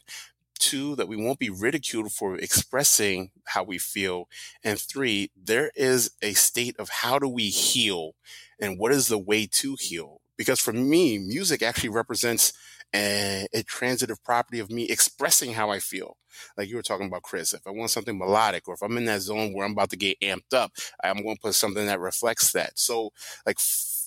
two, 0.59 0.95
that 0.97 1.07
we 1.09 1.17
won't 1.17 1.39
be 1.39 1.49
ridiculed 1.49 2.11
for 2.11 2.35
expressing 2.35 3.31
how 3.45 3.63
we 3.63 3.77
feel. 3.79 4.29
And 4.63 4.79
three, 4.79 5.31
there 5.35 5.71
is 5.75 6.11
a 6.21 6.33
state 6.33 6.77
of 6.79 6.89
how 6.89 7.19
do 7.19 7.27
we 7.29 7.49
heal 7.49 8.13
and 8.61 8.79
what 8.79 8.91
is 8.93 9.07
the 9.07 9.19
way 9.19 9.47
to 9.53 9.77
heal? 9.79 10.20
Because 10.41 10.59
for 10.59 10.73
me, 10.73 11.19
music 11.19 11.61
actually 11.61 11.89
represents 11.89 12.51
and 12.93 13.47
a 13.53 13.61
transitive 13.61 14.23
property 14.23 14.59
of 14.59 14.71
me 14.71 14.83
expressing 14.89 15.53
how 15.53 15.69
I 15.69 15.77
feel. 15.77 16.17
Like 16.57 16.67
you 16.67 16.75
were 16.75 16.81
talking 16.81 17.05
about, 17.05 17.21
Chris, 17.21 17.53
if 17.53 17.67
I 17.67 17.69
want 17.69 17.91
something 17.91 18.17
melodic 18.17 18.67
or 18.67 18.73
if 18.73 18.81
I'm 18.81 18.97
in 18.97 19.05
that 19.05 19.21
zone 19.21 19.53
where 19.53 19.65
I'm 19.65 19.73
about 19.73 19.91
to 19.91 19.97
get 19.97 20.19
amped 20.19 20.53
up, 20.53 20.71
I'm 21.03 21.21
going 21.21 21.35
to 21.35 21.41
put 21.41 21.53
something 21.53 21.85
that 21.85 21.99
reflects 21.99 22.51
that. 22.53 22.79
So, 22.79 23.11
like, 23.45 23.59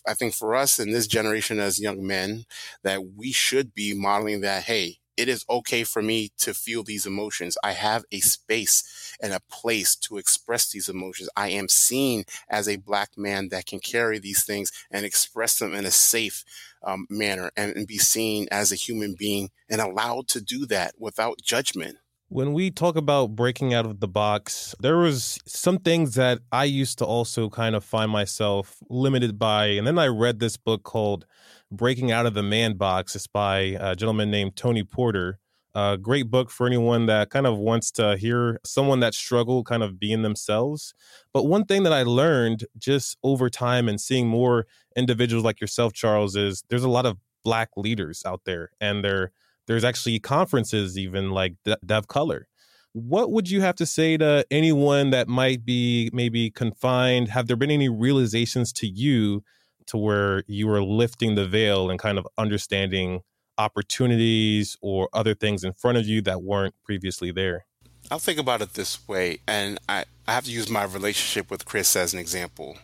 I 0.08 0.14
think 0.14 0.34
for 0.34 0.56
us 0.56 0.80
in 0.80 0.90
this 0.90 1.06
generation 1.06 1.60
as 1.60 1.80
young 1.80 2.04
men, 2.04 2.46
that 2.82 3.00
we 3.16 3.30
should 3.30 3.74
be 3.74 3.94
modeling 3.94 4.40
that, 4.40 4.64
hey, 4.64 4.98
it 5.16 5.28
is 5.28 5.44
okay 5.48 5.84
for 5.84 6.02
me 6.02 6.30
to 6.38 6.54
feel 6.54 6.82
these 6.82 7.06
emotions. 7.06 7.56
I 7.62 7.72
have 7.72 8.04
a 8.10 8.20
space 8.20 9.16
and 9.22 9.32
a 9.32 9.40
place 9.50 9.94
to 9.96 10.18
express 10.18 10.70
these 10.70 10.88
emotions. 10.88 11.28
I 11.36 11.48
am 11.48 11.68
seen 11.68 12.24
as 12.48 12.68
a 12.68 12.76
black 12.76 13.10
man 13.16 13.48
that 13.50 13.66
can 13.66 13.80
carry 13.80 14.18
these 14.18 14.44
things 14.44 14.72
and 14.90 15.04
express 15.04 15.58
them 15.58 15.74
in 15.74 15.86
a 15.86 15.90
safe 15.90 16.44
um, 16.82 17.06
manner 17.08 17.50
and, 17.56 17.74
and 17.76 17.86
be 17.86 17.98
seen 17.98 18.48
as 18.50 18.72
a 18.72 18.76
human 18.76 19.14
being 19.18 19.50
and 19.68 19.80
allowed 19.80 20.28
to 20.28 20.40
do 20.40 20.66
that 20.66 20.94
without 20.98 21.40
judgment. 21.42 21.98
When 22.28 22.54
we 22.54 22.70
talk 22.70 22.96
about 22.96 23.36
breaking 23.36 23.74
out 23.74 23.84
of 23.84 24.00
the 24.00 24.08
box, 24.08 24.74
there 24.80 24.96
was 24.96 25.38
some 25.46 25.78
things 25.78 26.14
that 26.14 26.40
I 26.50 26.64
used 26.64 26.98
to 26.98 27.04
also 27.04 27.50
kind 27.50 27.76
of 27.76 27.84
find 27.84 28.10
myself 28.10 28.78
limited 28.88 29.38
by. 29.38 29.66
And 29.66 29.86
then 29.86 29.98
I 29.98 30.06
read 30.06 30.40
this 30.40 30.56
book 30.56 30.84
called 30.84 31.26
Breaking 31.70 32.10
Out 32.10 32.24
of 32.24 32.32
the 32.34 32.42
Man 32.42 32.74
Box. 32.74 33.14
It's 33.14 33.26
by 33.26 33.76
a 33.78 33.94
gentleman 33.94 34.30
named 34.30 34.56
Tony 34.56 34.82
Porter. 34.82 35.38
A 35.74 35.98
great 35.98 36.30
book 36.30 36.50
for 36.50 36.66
anyone 36.66 37.06
that 37.06 37.30
kind 37.30 37.46
of 37.46 37.58
wants 37.58 37.90
to 37.92 38.16
hear 38.16 38.58
someone 38.64 39.00
that 39.00 39.12
struggled 39.12 39.66
kind 39.66 39.82
of 39.82 40.00
being 40.00 40.22
themselves. 40.22 40.94
But 41.32 41.44
one 41.44 41.66
thing 41.66 41.82
that 41.82 41.92
I 41.92 42.04
learned 42.04 42.64
just 42.78 43.18
over 43.22 43.50
time 43.50 43.88
and 43.88 44.00
seeing 44.00 44.28
more 44.28 44.66
individuals 44.96 45.44
like 45.44 45.60
yourself, 45.60 45.92
Charles, 45.92 46.36
is 46.36 46.64
there's 46.68 46.84
a 46.84 46.88
lot 46.88 47.06
of 47.06 47.18
black 47.44 47.70
leaders 47.76 48.22
out 48.24 48.42
there, 48.44 48.70
and 48.80 49.04
there 49.04 49.32
there's 49.66 49.84
actually 49.84 50.18
conferences 50.20 50.98
even 50.98 51.30
like 51.30 51.54
Dev 51.84 52.08
Color. 52.08 52.48
What 52.92 53.32
would 53.32 53.50
you 53.50 53.60
have 53.60 53.74
to 53.76 53.86
say 53.86 54.16
to 54.16 54.46
anyone 54.50 55.10
that 55.10 55.26
might 55.26 55.64
be 55.64 56.10
maybe 56.12 56.50
confined? 56.50 57.28
Have 57.28 57.48
there 57.48 57.56
been 57.56 57.70
any 57.70 57.88
realizations 57.88 58.72
to 58.74 58.86
you 58.86 59.42
to 59.86 59.96
where 59.96 60.44
you 60.46 60.66
were 60.66 60.82
lifting 60.82 61.34
the 61.34 61.46
veil 61.46 61.90
and 61.90 61.98
kind 61.98 62.18
of 62.18 62.26
understanding 62.38 63.20
opportunities 63.58 64.76
or 64.80 65.08
other 65.12 65.34
things 65.34 65.64
in 65.64 65.72
front 65.72 65.98
of 65.98 66.06
you 66.06 66.22
that 66.22 66.42
weren't 66.42 66.74
previously 66.84 67.32
there? 67.32 67.66
I'll 68.10 68.18
think 68.18 68.38
about 68.38 68.60
it 68.60 68.74
this 68.74 69.08
way, 69.08 69.38
and 69.46 69.80
I, 69.88 70.04
I 70.28 70.34
have 70.34 70.44
to 70.44 70.50
use 70.50 70.68
my 70.68 70.84
relationship 70.84 71.50
with 71.50 71.64
Chris 71.64 71.96
as 71.96 72.12
an 72.12 72.20
example. 72.20 72.76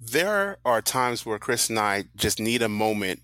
There 0.00 0.58
are 0.64 0.82
times 0.82 1.24
where 1.24 1.38
Chris 1.38 1.70
and 1.70 1.78
I 1.78 2.04
just 2.16 2.40
need 2.40 2.60
a 2.60 2.68
moment 2.68 3.22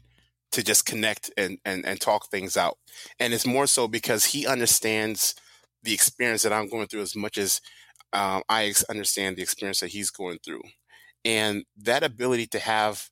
to 0.52 0.62
just 0.62 0.86
connect 0.86 1.30
and, 1.36 1.58
and, 1.64 1.84
and 1.84 2.00
talk 2.00 2.30
things 2.30 2.56
out. 2.56 2.78
And 3.20 3.34
it's 3.34 3.46
more 3.46 3.66
so 3.66 3.88
because 3.88 4.26
he 4.26 4.46
understands 4.46 5.34
the 5.82 5.94
experience 5.94 6.42
that 6.42 6.52
I'm 6.52 6.68
going 6.68 6.86
through 6.86 7.02
as 7.02 7.16
much 7.16 7.38
as 7.38 7.60
um, 8.12 8.42
I 8.48 8.72
understand 8.88 9.36
the 9.36 9.42
experience 9.42 9.80
that 9.80 9.90
he's 9.90 10.10
going 10.10 10.38
through. 10.44 10.62
And 11.24 11.64
that 11.76 12.02
ability 12.02 12.46
to 12.48 12.58
have 12.58 13.10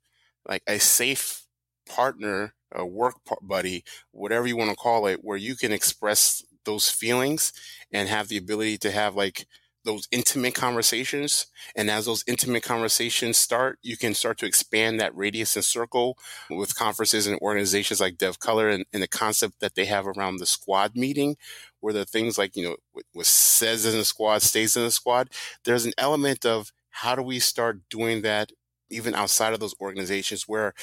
like 0.49 0.63
a 0.67 0.79
safe 0.79 1.47
partner, 1.89 2.55
a 2.73 2.87
work 2.87 3.15
buddy, 3.43 3.85
whatever 4.13 4.47
you 4.47 4.57
want 4.57 4.71
to 4.71 4.77
call 4.77 5.07
it, 5.07 5.21
where 5.23 5.37
you 5.37 5.57
can 5.57 5.73
express 5.73 6.43
those 6.65 6.89
feelings 6.89 7.53
and 7.93 8.09
have 8.09 8.29
the 8.29 8.37
ability 8.37 8.79
to 8.79 8.91
have 8.91 9.15
like 9.15 9.47
those 9.87 10.07
intimate 10.11 10.55
conversations. 10.55 11.47
And 11.75 11.91
as 11.91 12.05
those 12.05 12.25
intimate 12.27 12.63
conversations 12.63 13.39
start, 13.39 13.79
you 13.83 13.97
can 13.97 14.13
start 14.13 14.37
to 14.39 14.47
expand 14.47 15.01
that 15.01 15.17
radius 15.17 15.57
and 15.57 15.65
circle 15.65 16.19
with 16.51 16.77
conferences 16.77 17.27
and 17.27 17.39
organizations 17.41 18.01
like 18.01 18.19
Dev 18.19 18.39
Color 18.39 18.69
and, 18.69 18.85
and 18.93 19.03
the 19.03 19.09
concept 19.09 19.61
that 19.61 19.75
they 19.75 19.87
have 19.87 20.07
around 20.07 20.37
the 20.37 20.47
squad 20.47 20.97
meeting, 20.97 21.37
where 21.81 21.95
the 21.95 22.05
things 22.05 22.37
like, 22.37 22.57
you 22.57 22.65
know, 22.65 22.77
what, 22.93 23.05
what 23.13 23.27
says 23.27 23.87
in 23.87 23.97
the 23.97 24.05
squad 24.05 24.43
stays 24.43 24.77
in 24.77 24.83
the 24.83 24.91
squad. 24.91 25.31
There's 25.65 25.87
an 25.87 25.95
element 25.97 26.45
of 26.45 26.73
how 26.91 27.15
do 27.15 27.23
we 27.23 27.39
start 27.39 27.81
doing 27.89 28.23
that 28.23 28.51
even 28.91 29.15
outside 29.15 29.53
of 29.53 29.61
those 29.61 29.75
organizations 29.81 30.45
where 30.47 30.75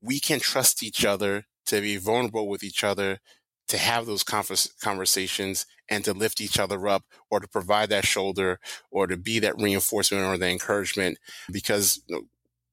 we 0.00 0.20
can 0.20 0.40
trust 0.40 0.82
each 0.82 1.04
other 1.04 1.46
to 1.66 1.80
be 1.80 1.96
vulnerable 1.96 2.48
with 2.48 2.62
each 2.62 2.82
other 2.84 3.20
to 3.68 3.76
have 3.76 4.06
those 4.06 4.24
conversations 4.24 5.66
and 5.88 6.04
to 6.04 6.12
lift 6.12 6.40
each 6.40 6.58
other 6.58 6.86
up 6.88 7.04
or 7.30 7.40
to 7.40 7.48
provide 7.48 7.88
that 7.90 8.06
shoulder 8.06 8.60
or 8.90 9.06
to 9.06 9.16
be 9.16 9.38
that 9.38 9.60
reinforcement 9.60 10.24
or 10.24 10.36
the 10.36 10.48
encouragement 10.48 11.18
because 11.50 12.02
you 12.06 12.16
know, 12.16 12.22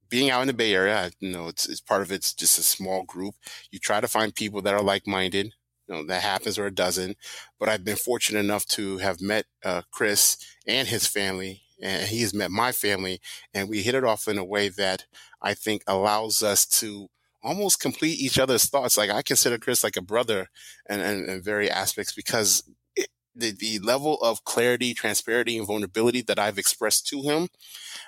being 0.10 0.30
out 0.30 0.41
in 0.41 0.47
the 0.47 0.54
Bay 0.54 0.73
Area, 0.73 1.12
you 1.19 1.32
know, 1.32 1.47
it's, 1.47 1.67
it's 1.67 1.82
part 1.82 2.01
of 2.01 2.12
it's 2.12 2.34
just 2.34 2.60
a 2.60 2.63
small 2.63 3.04
group. 3.04 3.36
You 3.71 3.80
try 3.80 3.99
to 4.01 4.08
find 4.08 4.36
people 4.36 4.62
that 4.62 4.73
are 4.73 4.84
like-minded. 4.84 5.54
You 5.88 5.95
know, 5.95 6.06
that 6.08 6.23
happens 6.23 6.58
or 6.58 6.67
it 6.67 6.75
doesn't. 6.75 7.17
But 7.60 7.69
I've 7.69 7.84
been 7.84 7.95
fortunate 7.95 8.39
enough 8.39 8.65
to 8.67 8.97
have 8.97 9.21
met 9.21 9.45
uh, 9.63 9.84
Chris 9.91 10.38
and 10.67 10.88
his 10.88 11.06
family 11.08 11.62
and 11.82 12.08
he 12.08 12.21
has 12.21 12.34
met 12.34 12.51
my 12.51 12.71
family 12.71 13.19
and 13.54 13.69
we 13.69 13.82
hit 13.82 13.95
it 13.95 14.04
off 14.04 14.28
in 14.28 14.38
a 14.38 14.45
way 14.45 14.69
that 14.69 15.06
I 15.41 15.54
think 15.54 15.84
allows 15.88 16.41
us 16.41 16.65
to 16.80 17.10
almost 17.43 17.80
complete 17.80 18.19
each 18.19 18.39
other's 18.39 18.65
thoughts. 18.65 18.97
Like 18.97 19.12
I 19.12 19.21
consider 19.21 19.58
Chris 19.58 19.84
like 19.84 19.97
a 19.97 20.01
brother 20.01 20.47
in, 20.89 20.99
in, 20.99 21.30
in 21.30 21.41
very 21.41 21.69
aspects 21.69 22.13
because 22.13 22.63
the, 23.36 23.52
the 23.52 23.80
level 23.80 24.17
of 24.21 24.43
clarity, 24.43 24.93
transparency, 24.93 25.58
and 25.58 25.67
vulnerability 25.67 26.21
that 26.21 26.39
I've 26.39 26.58
expressed 26.58 27.08
to 27.08 27.21
him, 27.21 27.50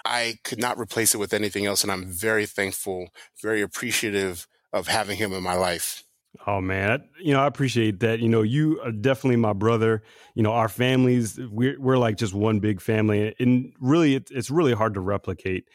I 0.06 0.36
could 0.44 0.60
not 0.60 0.80
replace 0.80 1.14
it 1.14 1.18
with 1.18 1.34
anything 1.34 1.66
else. 1.66 1.84
And 1.84 1.92
I'm 1.92 2.06
very 2.06 2.46
thankful, 2.46 3.10
very 3.42 3.62
appreciative 3.62 4.48
of 4.74 4.88
having 4.88 5.18
him 5.18 5.34
in 5.34 5.44
my 5.44 5.56
life. 5.56 6.04
Oh 6.46 6.62
man, 6.62 7.04
you 7.20 7.34
know 7.34 7.42
I 7.42 7.48
appreciate 7.48 8.02
that. 8.02 8.20
You 8.20 8.30
know, 8.30 8.42
you 8.42 8.80
are 8.82 8.92
definitely 8.92 9.38
my 9.38 9.54
brother. 9.54 10.04
You 10.36 10.44
know, 10.44 10.52
our 10.52 10.70
families 10.70 11.40
we're 11.52 11.80
we're 11.80 11.98
like 11.98 12.18
just 12.18 12.34
one 12.34 12.60
big 12.60 12.80
family, 12.80 13.34
and 13.40 13.74
really 13.80 14.16
it, 14.16 14.30
it's 14.32 14.52
really 14.52 14.74
hard 14.74 14.94
to 14.96 15.00
replicate. 15.00 15.66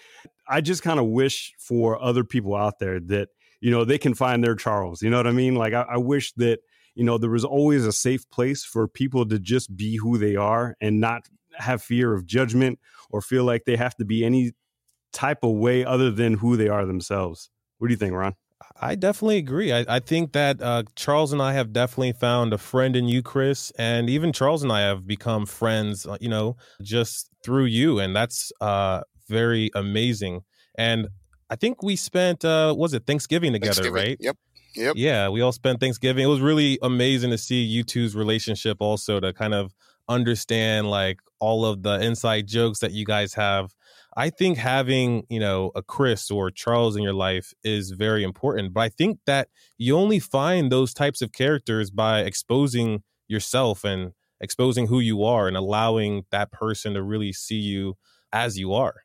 I 0.49 0.61
just 0.61 0.83
kind 0.83 1.01
of 1.01 1.07
wish 1.07 1.53
for 1.59 2.01
other 2.01 2.23
people 2.23 2.55
out 2.55 2.79
there 2.79 3.01
that 3.01 3.31
you 3.61 3.71
know 3.71 3.85
they 3.85 3.99
can 3.99 4.15
find 4.15 4.45
their 4.45 4.55
Charles. 4.55 5.03
You 5.03 5.11
know 5.11 5.17
what 5.17 5.27
I 5.27 5.33
mean? 5.33 5.57
Like 5.57 5.73
I, 5.73 5.83
I 5.83 5.97
wish 5.97 6.33
that 6.35 6.61
you 6.94 7.05
know 7.05 7.18
there 7.18 7.31
was 7.31 7.44
always 7.44 7.87
a 7.87 7.92
safe 7.92 8.28
place 8.31 8.64
for 8.64 8.87
people 8.88 9.26
to 9.26 9.38
just 9.38 9.76
be 9.76 9.96
who 9.96 10.18
they 10.18 10.37
are 10.37 10.76
and 10.81 11.00
not 11.00 11.28
have 11.57 11.83
fear 11.83 12.14
of 12.14 12.26
judgment 12.26 12.78
or 13.11 13.20
feel 13.20 13.44
like 13.44 13.64
they 13.64 13.76
have 13.76 13.94
to 13.96 14.05
be 14.05 14.24
any 14.24 14.52
type 15.12 15.38
of 15.42 15.52
way 15.52 15.85
other 15.85 16.11
than 16.11 16.35
who 16.35 16.57
they 16.57 16.68
are 16.68 16.87
themselves. 16.87 17.50
What 17.78 17.88
do 17.88 17.92
you 17.92 17.98
think, 17.98 18.14
Ron? 18.14 18.35
I 18.81 18.94
definitely 18.94 19.38
agree. 19.38 19.72
I, 19.72 19.85
I 19.88 20.00
think 20.00 20.33
that 20.33 20.62
uh, 20.62 20.85
Charles 20.94 21.33
and 21.33 21.42
I 21.42 21.52
have 21.52 21.72
definitely 21.72 22.12
found 22.12 22.52
a 22.52 22.59
friend 22.59 22.96
in 22.96 23.09
you, 23.09 23.22
Chris, 23.22 23.70
and 23.78 24.09
even 24.09 24.33
Charles 24.33 24.62
and 24.62 24.72
I 24.72 24.81
have 24.81 25.07
become 25.07 25.46
friends, 25.46 26.07
uh, 26.07 26.16
you 26.20 26.28
know, 26.28 26.57
just 26.81 27.28
through 27.44 27.66
you, 27.66 27.98
and 27.98 28.14
that's 28.14 28.52
uh, 28.61 29.02
very 29.28 29.70
amazing. 29.74 30.42
And 30.76 31.09
I 31.50 31.57
think 31.57 31.83
we 31.83 31.96
spent, 31.96 32.44
uh, 32.44 32.74
was 32.76 32.94
it 32.94 33.07
Thanksgiving 33.07 33.52
together, 33.52 33.83
Thanksgiving. 33.83 33.94
right? 33.94 34.16
Yep. 34.20 34.37
Yep. 34.75 34.95
Yeah, 34.97 35.29
we 35.29 35.41
all 35.41 35.53
spent 35.53 35.81
Thanksgiving. 35.81 36.25
It 36.25 36.29
was 36.29 36.41
really 36.41 36.79
amazing 36.83 37.31
to 37.31 37.39
see 37.39 37.63
you 37.63 37.85
two's 37.85 38.17
relationship 38.17 38.79
also 38.81 39.21
to 39.21 39.33
kind 39.33 39.55
of 39.55 39.75
understand 40.09 40.91
like 40.91 41.19
all 41.39 41.65
of 41.65 41.83
the 41.83 42.01
inside 42.01 42.47
jokes 42.47 42.81
that 42.81 42.93
you 42.93 43.05
guys 43.05 43.35
have 43.35 43.75
I 44.17 44.31
think 44.31 44.59
having, 44.59 45.25
you 45.31 45.41
know, 45.41 45.73
a 45.75 45.83
Chris 45.83 46.31
or 46.31 46.51
Charles 46.51 46.97
in 46.97 47.03
your 47.03 47.15
life 47.15 47.55
is 47.65 47.93
very 47.93 48.25
important. 48.25 48.75
But 48.75 48.81
I 48.81 48.89
think 48.91 49.21
that 49.27 49.49
you 49.79 49.97
only 49.97 50.19
find 50.19 50.71
those 50.71 50.93
types 50.93 51.23
of 51.23 51.33
characters 51.33 51.91
by 51.91 52.21
exposing 52.21 53.03
yourself 53.27 53.85
and 53.85 54.13
exposing 54.41 54.89
who 54.89 55.01
you 55.01 55.25
are 55.25 55.49
and 55.49 55.57
allowing 55.57 56.25
that 56.31 56.53
person 56.53 56.93
to 56.95 57.03
really 57.03 57.33
see 57.33 57.57
you 57.57 57.97
as 58.33 58.59
you 58.59 58.75
are. 58.75 58.97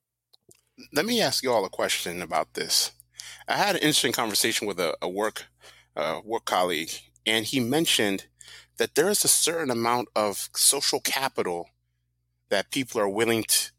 Let 0.93 1.05
me 1.05 1.21
ask 1.21 1.41
you 1.41 1.51
all 1.51 1.63
a 1.63 1.69
question 1.69 2.21
about 2.21 2.53
this. 2.53 2.91
I 3.47 3.57
had 3.57 3.75
an 3.75 3.81
interesting 3.81 4.11
conversation 4.13 4.67
with 4.67 4.79
a, 4.79 4.95
a 5.01 5.09
work 5.09 5.45
uh, 5.95 6.21
work 6.23 6.45
colleague, 6.45 6.91
and 7.25 7.45
he 7.45 7.59
mentioned 7.59 8.27
that 8.77 8.95
there 8.95 9.09
is 9.09 9.23
a 9.23 9.29
certain 9.29 9.71
amount 9.71 10.09
of 10.15 10.49
social 10.55 10.99
capital 10.99 11.69
that 12.49 12.71
people 12.71 13.01
are 13.01 13.09
willing 13.09 13.43
to 13.43 13.71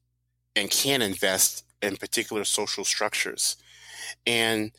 and 0.57 0.71
can 0.71 1.03
invest 1.03 1.65
in 1.81 1.97
particular 1.97 2.45
social 2.45 2.85
structures. 2.85 3.57
And 4.27 4.73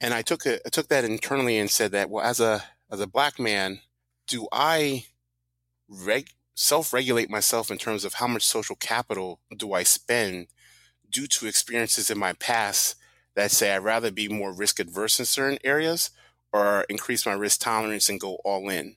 and 0.00 0.14
I 0.14 0.22
took 0.22 0.46
a, 0.46 0.56
I 0.66 0.68
took 0.70 0.88
that 0.88 1.04
internally 1.04 1.58
and 1.58 1.70
said 1.70 1.92
that 1.92 2.10
well 2.10 2.24
as 2.24 2.40
a 2.40 2.64
as 2.90 3.00
a 3.00 3.06
black 3.06 3.38
man, 3.38 3.80
do 4.26 4.48
I 4.52 5.04
reg- 5.88 6.34
self-regulate 6.54 7.30
myself 7.30 7.70
in 7.70 7.78
terms 7.78 8.04
of 8.04 8.14
how 8.14 8.26
much 8.26 8.44
social 8.44 8.76
capital 8.76 9.40
do 9.56 9.72
I 9.72 9.82
spend 9.84 10.48
due 11.10 11.26
to 11.28 11.46
experiences 11.46 12.10
in 12.10 12.18
my 12.18 12.32
past 12.34 12.96
that 13.38 13.52
say 13.52 13.72
I'd 13.72 13.84
rather 13.84 14.10
be 14.10 14.26
more 14.28 14.52
risk 14.52 14.80
adverse 14.80 15.20
in 15.20 15.24
certain 15.24 15.58
areas 15.62 16.10
or 16.52 16.84
increase 16.88 17.24
my 17.24 17.34
risk 17.34 17.60
tolerance 17.60 18.08
and 18.08 18.18
go 18.18 18.38
all 18.44 18.68
in. 18.68 18.96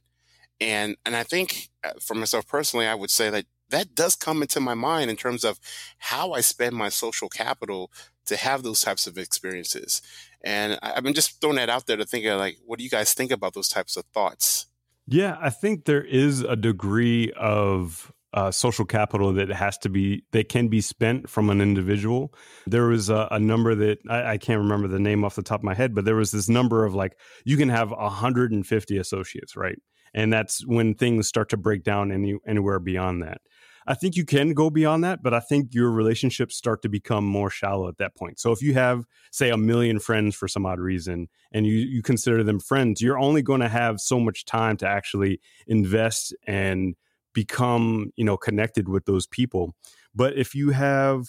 And 0.60 0.96
and 1.06 1.16
I 1.16 1.22
think 1.22 1.70
uh, 1.84 1.92
for 2.02 2.16
myself 2.16 2.48
personally, 2.48 2.88
I 2.88 2.96
would 2.96 3.12
say 3.12 3.30
that 3.30 3.46
that 3.70 3.94
does 3.94 4.16
come 4.16 4.42
into 4.42 4.60
my 4.60 4.74
mind 4.74 5.12
in 5.12 5.16
terms 5.16 5.44
of 5.44 5.60
how 6.00 6.32
I 6.32 6.42
spend 6.42 6.76
my 6.76 6.90
social 6.90 7.30
capital 7.30 7.92
to 8.26 8.36
have 8.36 8.64
those 8.64 8.82
types 8.82 9.06
of 9.06 9.16
experiences. 9.16 10.02
And 10.44 10.80
I've 10.82 11.04
been 11.04 11.14
just 11.14 11.40
throwing 11.40 11.58
that 11.58 11.70
out 11.70 11.86
there 11.86 11.98
to 11.98 12.06
think 12.06 12.26
of 12.26 12.40
like, 12.40 12.58
what 12.66 12.80
do 12.80 12.84
you 12.84 12.90
guys 12.90 13.14
think 13.14 13.30
about 13.30 13.54
those 13.54 13.70
types 13.70 13.96
of 13.96 14.06
thoughts? 14.06 14.66
Yeah, 15.06 15.38
I 15.40 15.52
think 15.52 15.86
there 15.86 16.04
is 16.04 16.42
a 16.42 16.56
degree 16.56 17.32
of 17.34 18.12
uh, 18.34 18.52
social 18.52 18.86
capital 18.86 19.34
that 19.34 19.50
has 19.50 19.78
to 19.80 19.90
be 19.90 20.24
that 20.32 20.48
can 20.48 20.70
be 20.70 20.80
spent 20.82 21.30
from 21.30 21.50
an 21.50 21.60
individual. 21.60 22.34
There 22.66 22.88
was 22.88 23.10
a, 23.10 23.28
a 23.32 23.40
number 23.40 23.76
that 23.76 24.00
I, 24.10 24.32
I, 24.34 24.38
can't 24.38 24.60
remember 24.60 24.88
the 24.88 25.00
name 25.00 25.26
off 25.26 25.36
the 25.36 25.44
top 25.44 25.60
of 25.60 25.66
my 25.66 25.74
head, 25.74 25.94
but 25.94 26.06
there 26.06 26.16
was 26.16 26.32
this 26.32 26.48
number 26.48 26.86
of 26.86 26.96
like 26.96 27.18
you 27.44 27.58
can 27.58 27.68
have 27.70 27.92
150 27.92 28.98
associates, 28.98 29.58
right? 29.58 29.78
And 30.14 30.32
that's 30.32 30.66
when 30.66 30.96
things 30.96 31.28
start 31.28 31.50
to 31.50 31.58
break 31.58 31.84
down 31.84 32.12
any, 32.12 32.38
anywhere 32.48 32.80
beyond 32.80 33.24
that. 33.24 33.42
I 33.88 33.96
think 33.96 34.16
you 34.16 34.26
can 34.26 34.54
go 34.54 34.70
beyond 34.70 35.04
that, 35.04 35.24
but 35.24 35.34
I 35.34 35.40
think 35.40 35.74
your 35.74 35.90
relationships 35.90 36.56
start 36.56 36.82
to 36.84 36.90
become 36.90 37.26
more 37.26 37.50
shallow 37.50 37.88
at 37.88 37.98
that 37.98 38.16
point. 38.16 38.40
So 38.40 38.52
if 38.52 38.62
you 38.62 38.74
have, 38.76 39.06
say, 39.32 39.50
a 39.50 39.58
million 39.58 40.00
friends 40.00 40.36
for 40.36 40.48
some 40.48 40.66
odd 40.66 40.80
reason 40.80 41.30
and 41.52 41.66
you, 41.66 41.74
you 41.74 42.04
consider 42.04 42.44
them 42.44 42.60
friends, 42.60 43.02
you're 43.02 43.20
only 43.20 43.42
going 43.42 43.62
to 43.62 43.70
have 43.70 44.00
so 44.00 44.20
much 44.20 44.46
time 44.46 44.78
to 44.78 44.88
actually 44.88 45.42
invest 45.68 46.36
and 46.46 46.96
become, 47.34 48.12
you 48.16 48.26
know, 48.26 48.38
connected 48.38 48.90
with 48.90 49.06
those 49.06 49.28
people. 49.28 49.76
But 50.14 50.38
if 50.38 50.54
you 50.56 50.72
have 50.72 51.28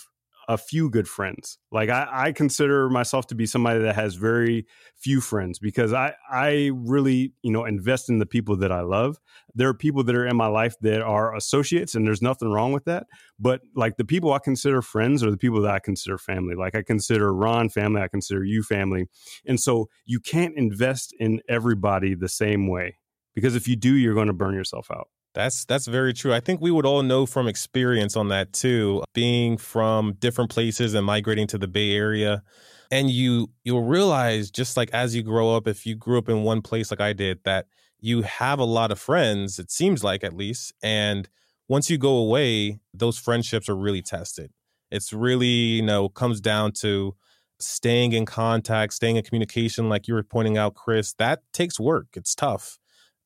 a 0.49 0.59
few 0.59 0.91
good 0.91 1.09
friends. 1.09 1.59
Like 1.71 1.88
I, 1.88 2.09
I, 2.11 2.33
consider 2.33 2.88
myself 2.91 3.27
to 3.29 3.35
be 3.35 3.47
somebody 3.47 3.81
that 3.81 3.95
has 3.95 4.15
very 4.15 4.67
few 4.97 5.21
friends 5.21 5.59
because 5.59 5.93
I, 5.93 6.15
I 6.31 6.71
really, 6.75 7.33
you 7.43 7.53
know, 7.53 7.65
invest 7.65 8.09
in 8.09 8.19
the 8.19 8.27
people 8.27 8.57
that 8.57 8.73
I 8.73 8.81
love. 8.81 9.19
There 9.55 9.69
are 9.69 9.75
people 9.75 10.03
that 10.05 10.15
are 10.15 10.27
in 10.27 10.37
my 10.37 10.49
life 10.49 10.75
that 10.81 11.01
are 11.01 11.35
associates, 11.35 11.95
and 11.95 12.07
there's 12.07 12.23
nothing 12.23 12.51
wrong 12.51 12.73
with 12.73 12.85
that. 12.85 13.07
But 13.38 13.61
like 13.75 13.97
the 13.97 14.05
people 14.05 14.33
I 14.33 14.38
consider 14.38 14.83
friends 14.83 15.23
are 15.23 15.31
the 15.31 15.37
people 15.37 15.62
that 15.62 15.75
I 15.75 15.79
consider 15.79 16.19
family. 16.19 16.55
Like 16.55 16.75
I 16.75 16.83
consider 16.83 17.33
Ron 17.33 17.69
family, 17.69 18.03
I 18.03 18.09
consider 18.09 18.45
you 18.45 18.62
family, 18.62 19.07
and 19.47 19.61
so 19.61 19.88
you 20.07 20.21
can't 20.21 20.57
invest 20.57 21.15
in 21.19 21.41
everybody 21.49 22.15
the 22.15 22.29
same 22.29 22.69
way 22.69 22.99
because 23.35 23.55
if 23.55 23.69
you 23.69 23.77
do, 23.77 23.95
you're 23.95 24.15
going 24.15 24.27
to 24.27 24.33
burn 24.33 24.55
yourself 24.55 24.91
out. 24.91 25.09
That's 25.35 25.64
that's 25.64 25.87
very 25.87 26.12
true. 26.12 26.35
I 26.35 26.40
think 26.40 26.61
we 26.61 26.71
would 26.71 26.85
all 26.85 27.03
know 27.03 27.25
from 27.25 27.49
experience 27.49 28.16
on 28.16 28.29
that 28.29 28.53
too, 28.53 29.03
being 29.14 29.57
from 29.57 30.12
different 30.14 30.51
places 30.51 30.92
and 30.95 31.07
migrating 31.07 31.47
to 31.49 31.59
the 31.59 31.68
Bay 31.68 31.92
Area. 31.92 32.42
And 32.90 33.11
you 33.11 33.51
you'll 33.64 33.85
realize 33.85 34.51
just 34.51 34.77
like 34.77 34.90
as 34.92 35.14
you 35.16 35.23
grow 35.23 35.57
up, 35.57 35.66
if 35.66 35.87
you 35.87 35.95
grew 35.95 36.18
up 36.18 36.29
in 36.29 36.42
one 36.42 36.61
place 36.61 36.90
like 36.90 37.01
I 37.01 37.14
did, 37.14 37.42
that 37.45 37.66
you 38.01 38.23
have 38.23 38.59
a 38.59 38.64
lot 38.64 38.90
of 38.90 38.99
friends, 38.99 39.59
it 39.59 39.71
seems 39.71 40.05
like 40.05 40.23
at 40.23 40.35
least. 40.37 40.75
And 40.83 41.29
once 41.68 41.88
you 41.88 41.97
go 41.97 42.16
away, 42.16 42.81
those 42.92 43.18
friendships 43.18 43.68
are 43.71 43.77
really 43.77 44.03
tested. 44.03 44.51
It's 44.90 45.12
really, 45.14 45.47
you 45.47 45.83
know, 45.83 46.11
comes 46.11 46.40
down 46.42 46.73
to 46.81 47.16
staying 47.59 48.12
in 48.12 48.27
contact, 48.27 48.92
staying 48.92 49.16
in 49.16 49.23
communication, 49.25 49.88
like 49.88 50.07
you 50.09 50.14
were 50.14 50.23
pointing 50.23 50.59
out, 50.59 50.75
Chris. 50.75 51.14
That 51.14 51.40
takes 51.55 51.81
work. 51.81 52.09
It's 52.14 52.35
tough 52.35 52.79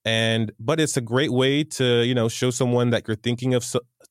and 0.07 0.53
but 0.61 0.79
it's 0.79 0.97
a 0.97 1.01
great 1.03 1.33
way 1.33 1.65
to 1.65 2.05
you 2.05 2.15
know 2.15 2.29
show 2.29 2.51
someone 2.51 2.91
that 2.91 3.07
you're 3.07 3.17
thinking 3.17 3.53
of 3.53 3.67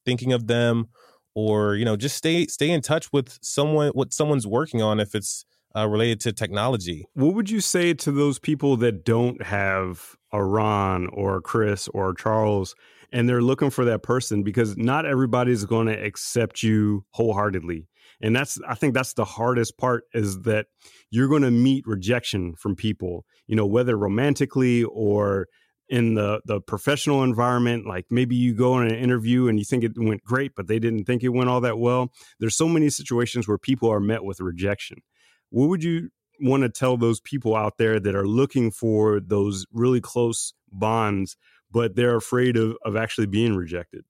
thinking 0.05 0.33
of 0.33 0.45
them 0.45 0.89
or 1.33 1.75
you 1.75 1.85
know 1.85 1.95
just 1.95 2.17
stay 2.17 2.45
stay 2.45 2.69
in 2.69 2.81
touch 2.81 3.11
with 3.11 3.39
someone 3.41 3.89
what 3.95 4.13
someone's 4.13 4.45
working 4.45 4.81
on 4.81 4.99
if 4.99 5.15
it's 5.15 5.45
uh, 5.75 5.87
related 5.87 6.21
to 6.21 6.31
technology. 6.31 7.05
What 7.15 7.33
would 7.33 7.49
you 7.49 7.59
say 7.59 7.93
to 7.95 8.11
those 8.11 8.39
people 8.39 8.77
that 8.77 9.03
don't 9.03 9.43
have 9.43 10.15
a 10.31 10.41
ron 10.43 11.07
or 11.07 11.37
a 11.37 11.41
chris 11.41 11.89
or 11.89 12.13
charles 12.13 12.75
and 13.11 13.27
they're 13.27 13.41
looking 13.41 13.69
for 13.69 13.83
that 13.85 14.01
person? 14.01 14.41
Because 14.43 14.77
not 14.77 15.05
everybody's 15.05 15.65
going 15.65 15.87
to 15.87 16.01
accept 16.01 16.63
you 16.63 17.05
wholeheartedly. 17.11 17.87
And 18.21 18.35
that's 18.35 18.59
i 18.67 18.75
think 18.75 18.93
that's 18.93 19.13
the 19.13 19.25
hardest 19.25 19.77
part 19.77 20.05
is 20.13 20.41
that 20.41 20.67
you're 21.11 21.27
going 21.27 21.41
to 21.41 21.51
meet 21.51 21.85
rejection 21.85 22.55
from 22.55 22.75
people 22.75 23.25
you 23.47 23.55
know 23.55 23.65
whether 23.65 23.97
romantically 23.97 24.85
or 24.85 25.47
in 25.89 26.15
the 26.15 26.41
the 26.45 26.59
professional 26.61 27.23
environment 27.23 27.85
like 27.85 28.05
maybe 28.09 28.35
you 28.35 28.53
go 28.55 28.79
in 28.79 28.87
an 28.87 28.95
interview 28.95 29.47
and 29.47 29.59
you 29.59 29.65
think 29.65 29.83
it 29.83 29.91
went 29.95 30.23
great 30.23 30.53
but 30.55 30.67
they 30.67 30.79
didn't 30.79 31.05
think 31.05 31.23
it 31.23 31.29
went 31.29 31.49
all 31.49 31.61
that 31.61 31.77
well. 31.77 32.11
There's 32.39 32.55
so 32.55 32.67
many 32.67 32.89
situations 32.89 33.47
where 33.47 33.57
people 33.57 33.91
are 33.91 33.99
met 33.99 34.23
with 34.23 34.39
rejection. 34.39 35.01
What 35.49 35.69
would 35.69 35.83
you 35.83 36.09
want 36.41 36.63
to 36.63 36.69
tell 36.69 36.97
those 36.97 37.19
people 37.21 37.55
out 37.55 37.77
there 37.77 37.99
that 37.99 38.15
are 38.15 38.27
looking 38.27 38.71
for 38.71 39.19
those 39.19 39.65
really 39.71 40.01
close 40.01 40.53
bonds 40.71 41.37
but 41.71 41.95
they're 41.95 42.15
afraid 42.15 42.55
of, 42.57 42.77
of 42.85 42.95
actually 42.95 43.27
being 43.27 43.55
rejected? 43.55 44.05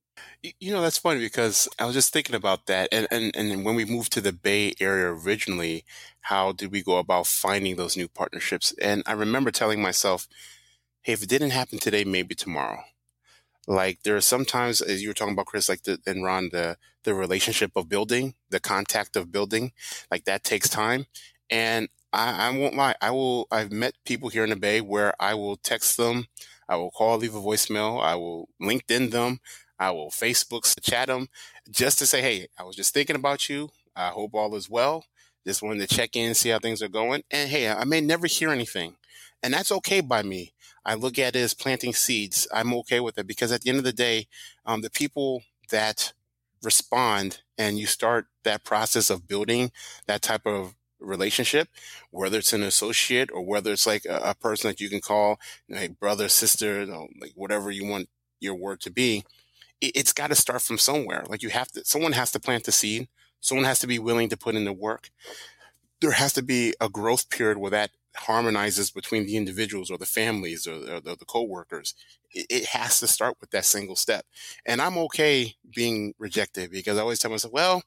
You 0.59 0.71
know 0.71 0.81
that's 0.81 0.97
funny 0.97 1.19
because 1.19 1.67
i 1.77 1.85
was 1.85 1.93
just 1.93 2.13
thinking 2.13 2.35
about 2.35 2.67
that 2.67 2.88
and, 2.93 3.05
and 3.11 3.35
and 3.35 3.65
when 3.65 3.75
we 3.75 3.83
moved 3.83 4.13
to 4.13 4.21
the 4.21 4.31
bay 4.31 4.73
area 4.79 5.07
originally 5.07 5.83
how 6.21 6.53
did 6.53 6.71
we 6.71 6.81
go 6.81 6.97
about 6.97 7.27
finding 7.27 7.75
those 7.75 7.97
new 7.97 8.07
partnerships? 8.07 8.73
And 8.81 9.03
i 9.05 9.11
remember 9.11 9.51
telling 9.51 9.81
myself 9.81 10.29
hey, 11.06 11.13
if 11.13 11.22
it 11.22 11.30
didn't 11.30 11.52
happen 11.52 11.78
today, 11.78 12.04
maybe 12.04 12.34
tomorrow. 12.34 12.84
Like 13.68 14.02
there 14.04 14.15
are 14.15 14.22
sometimes, 14.22 14.82
as 14.82 15.04
you 15.04 15.10
were 15.10 15.13
talking 15.13 15.34
about, 15.34 15.46
Chris, 15.46 15.70
like 15.70 15.84
the, 15.84 16.00
and 16.08 16.24
Ron, 16.24 16.50
the 16.52 16.78
the 17.04 17.13
relationship 17.13 17.72
of 17.76 17.88
building, 17.88 18.34
the 18.50 18.60
contact 18.60 19.15
of 19.15 19.32
building, 19.32 19.72
like 20.10 20.26
that 20.26 20.44
takes 20.44 20.68
time. 20.68 21.06
And 21.52 21.89
I, 22.12 22.48
I 22.48 22.58
won't 22.58 22.76
lie, 22.76 22.96
I 23.02 23.12
will. 23.12 23.48
I've 23.52 23.72
met 23.72 23.94
people 24.04 24.30
here 24.30 24.44
in 24.44 24.50
the 24.50 24.56
Bay 24.56 24.82
where 24.82 25.13
I 25.20 25.36
will 25.36 25.58
text 25.58 25.96
them, 25.98 26.26
I 26.68 26.76
will 26.76 26.89
call, 26.89 27.20
leave 27.20 27.36
a 27.36 27.39
voicemail, 27.39 28.04
I 28.04 28.15
will 28.15 28.50
LinkedIn 28.60 29.12
them, 29.12 29.39
I 29.78 29.91
will 29.91 30.10
Facebook 30.10 30.63
chat 30.82 31.08
them, 31.08 31.28
just 31.70 32.00
to 32.00 32.08
say, 32.08 32.22
hey, 32.22 32.48
I 32.58 32.63
was 32.63 32.76
just 32.76 32.96
thinking 32.96 33.15
about 33.15 33.48
you. 33.48 33.70
I 33.96 34.08
hope 34.10 34.34
all 34.34 34.56
is 34.56 34.72
well. 34.72 35.06
Just 35.46 35.62
wanted 35.62 35.88
to 35.88 35.96
check 35.96 36.15
in, 36.15 36.34
see 36.34 36.50
how 36.50 36.58
things 36.58 36.82
are 36.82 36.88
going. 36.88 37.24
And 37.30 37.48
hey, 37.48 37.70
I 37.70 37.84
may 37.84 38.02
never 38.02 38.26
hear 38.26 38.50
anything, 38.50 38.96
and 39.44 39.54
that's 39.54 39.72
okay 39.72 40.02
by 40.02 40.24
me. 40.24 40.54
I 40.86 40.93
look 40.93 41.17
at 41.17 41.36
it 41.36 41.39
as 41.39 41.54
planting 41.54 41.93
seeds. 41.93 42.48
I'm 42.54 42.74
okay 42.76 43.00
with 43.00 43.17
it 43.17 43.28
because 43.28 43.52
at 43.52 43.62
the 43.62 43.69
end 43.69 43.80
of 43.80 43.86
the 43.86 43.93
day, 43.93 44.28
um, 44.65 44.82
the 44.82 44.89
people 44.89 45.43
that 45.71 46.13
respond 46.62 47.41
and 47.58 47.80
you 47.80 47.86
start 47.86 48.28
that 48.43 48.63
process 48.63 49.10
of 49.10 49.28
building 49.28 49.71
that 50.08 50.21
type 50.21 50.45
of 50.45 50.76
relationship, 51.00 51.69
whether 52.12 52.39
it's 52.39 52.54
an 52.54 52.63
associate 52.63 53.30
or 53.32 53.45
whether 53.45 53.71
it's 53.71 53.88
like 53.88 54.06
a, 54.06 54.17
a 54.24 54.36
person 54.36 54.69
that 54.69 54.80
you 54.80 54.89
can 54.89 55.02
call, 55.02 55.39
hey, 55.67 55.88
brother, 55.88 56.28
sister, 56.30 56.82
you 56.82 56.86
know, 56.88 57.08
like 57.19 57.32
whatever 57.36 57.71
you 57.71 57.86
want 57.86 58.10
your 58.39 58.56
word 58.56 58.82
to 58.82 58.91
be, 58.91 59.24
it, 59.82 59.91
it's 59.95 60.13
got 60.13 60.28
to 60.28 60.36
start 60.36 60.62
from 60.62 60.78
somewhere. 60.78 61.24
Like 61.28 61.43
you 61.43 61.50
have 61.50 61.71
to, 61.74 61.86
someone 61.86 62.13
has 62.13 62.32
to 62.32 62.39
plant 62.39 62.65
the 62.65 62.71
seed. 62.71 63.08
Someone 63.39 63.65
has 63.65 63.80
to 63.80 63.88
be 63.88 64.00
willing 64.00 64.30
to 64.30 64.38
put 64.38 64.56
in 64.56 64.65
the 64.65 64.74
work. 64.74 65.12
There 66.02 66.12
has 66.12 66.34
to 66.34 66.41
be 66.41 66.74
a 66.82 66.89
growth 66.89 67.30
period 67.30 67.58
where 67.58 67.71
that 67.71 67.91
harmonizes 68.15 68.91
between 68.91 69.25
the 69.25 69.38
individuals 69.38 69.91
or 69.91 69.97
the 69.97 70.06
families 70.06 70.67
or, 70.67 70.75
or 70.75 71.01
the, 71.01 71.15
the 71.17 71.25
co-workers 71.25 71.93
it, 72.32 72.45
it, 72.49 72.65
has 72.67 72.99
to 72.99 73.08
start 73.08 73.38
with 73.39 73.51
that 73.51 73.65
single 73.65 73.95
step. 73.95 74.25
And 74.65 74.82
i'm 74.82 74.97
okay 74.97 75.56
being 75.73 76.13
rejected 76.19 76.71
because 76.71 76.97
i 76.97 77.01
always 77.01 77.19
tell 77.19 77.32
myself 77.32 77.54
well 77.54 77.84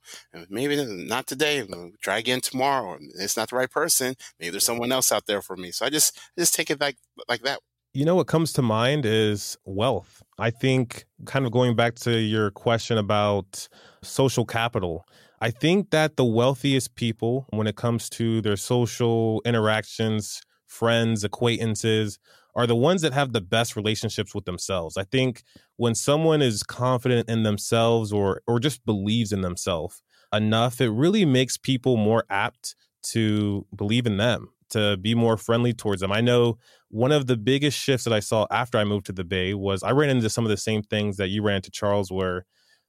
maybe 0.49 0.83
not 0.85 1.27
today 1.27 1.67
try 2.01 2.19
again 2.19 2.41
tomorrow 2.41 2.99
it's 3.19 3.37
not 3.37 3.51
the 3.51 3.57
right 3.57 3.71
person. 3.71 4.15
Maybe 4.39 4.51
there's 4.51 4.65
someone 4.65 4.93
else 4.93 5.13
out 5.13 5.27
there 5.27 5.43
for 5.43 5.57
me. 5.57 5.71
So 5.71 5.87
i 5.87 5.91
just 5.91 6.17
I 6.37 6.41
just 6.41 6.55
take 6.55 6.71
it 6.71 6.81
like 6.81 6.97
like 7.29 7.43
that. 7.43 7.61
You 7.95 8.05
know 8.05 8.15
what 8.15 8.27
comes 8.27 8.53
to 8.55 8.63
mind 8.63 9.07
is 9.07 9.57
wealth. 9.65 10.23
I 10.39 10.51
think 10.51 11.07
kind 11.25 11.47
of 11.47 11.53
going 11.53 11.75
back 11.75 11.95
to 11.97 12.19
your 12.19 12.51
question 12.51 12.99
about 12.99 13.69
social 14.03 14.45
capital 14.45 15.05
I 15.41 15.51
think 15.51 15.91
that 15.91 16.17
the 16.17 16.25
wealthiest 16.25 16.95
people, 16.95 17.47
when 17.51 17.67
it 17.67 17.77
comes 17.77 18.11
to 18.11 18.41
their 18.41 18.57
social 18.57 19.41
interactions, 19.45 20.41
friends, 20.67 21.25
acquaintances, 21.25 22.19
are 22.55 22.67
the 22.67 22.77
ones 22.77 23.03
that 23.03 23.13
have 23.13 23.33
the 23.33 23.41
best 23.41 23.77
relationships 23.77 24.35
with 24.35 24.45
themselves. 24.45 24.97
I 24.97 25.05
think 25.05 25.45
when 25.77 25.95
someone 25.95 26.43
is 26.43 26.65
confident 26.65 27.29
in 27.29 27.45
themselves 27.45 28.13
or 28.13 28.43
or 28.49 28.59
just 28.59 28.85
believes 28.85 29.33
in 29.33 29.43
themselves 29.43 30.03
enough, 30.33 30.81
it 30.81 30.91
really 30.91 31.25
makes 31.25 31.57
people 31.57 31.97
more 31.97 32.25
apt 32.29 32.75
to 33.11 33.65
believe 33.77 34.07
in 34.07 34.17
them, 34.17 34.49
to 34.71 34.97
be 34.97 35.15
more 35.15 35.37
friendly 35.37 35.73
towards 35.73 36.01
them. 36.01 36.11
I 36.11 36.21
know 36.21 36.59
one 36.89 37.13
of 37.13 37.29
the 37.29 37.37
biggest 37.37 37.79
shifts 37.79 38.05
that 38.05 38.13
I 38.13 38.21
saw 38.21 38.47
after 38.51 38.77
I 38.77 38.85
moved 38.85 39.07
to 39.07 39.13
the 39.13 39.25
Bay 39.25 39.55
was 39.55 39.85
I 39.85 39.93
ran 39.93 40.11
into 40.11 40.29
some 40.29 40.45
of 40.45 40.51
the 40.51 40.57
same 40.57 40.83
things 40.83 41.17
that 41.19 41.29
you 41.29 41.43
ran 41.43 41.57
into 41.57 41.71
Charles 41.71 42.11
where 42.11 42.45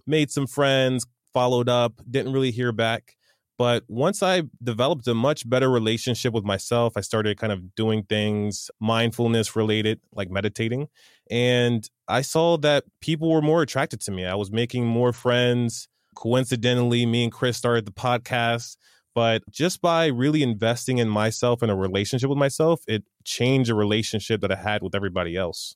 made 0.08 0.32
some 0.32 0.48
friends, 0.48 1.06
followed 1.34 1.70
up, 1.70 2.02
didn't 2.10 2.34
really 2.34 2.52
hear 2.52 2.72
back. 2.72 3.16
But 3.60 3.84
once 3.90 4.24
I 4.24 4.44
developed 4.64 5.06
a 5.08 5.14
much 5.14 5.48
better 5.48 5.70
relationship 5.70 6.34
with 6.34 6.46
myself, 6.46 6.94
I 6.96 7.02
started 7.02 7.38
kind 7.38 7.52
of 7.52 7.76
doing 7.76 8.04
things 8.04 8.72
mindfulness 8.80 9.54
related, 9.54 10.00
like 10.14 10.32
meditating. 10.32 10.88
And 11.30 11.88
I 12.08 12.22
saw 12.22 12.58
that 12.60 12.86
people 13.02 13.30
were 13.30 13.42
more 13.42 13.62
attracted 13.62 14.00
to 14.02 14.12
me. 14.12 14.26
I 14.26 14.36
was 14.36 14.50
making 14.50 14.86
more 14.86 15.12
friends. 15.12 15.90
Coincidentally, 16.16 17.06
me 17.06 17.26
and 17.26 17.34
Chris 17.34 17.58
started 17.58 17.86
the 17.86 17.92
podcast. 17.92 18.78
But 19.14 19.44
just 19.50 19.82
by 19.82 20.06
really 20.06 20.42
investing 20.42 21.00
in 21.00 21.10
myself 21.10 21.62
and 21.62 21.70
a 21.70 21.76
relationship 21.76 22.30
with 22.30 22.40
myself, 22.40 22.80
it 22.88 23.04
changed 23.26 23.70
a 23.70 23.76
relationship 23.76 24.40
that 24.40 24.54
I 24.54 24.56
had 24.56 24.84
with 24.84 24.96
everybody 24.96 25.36
else. 25.36 25.76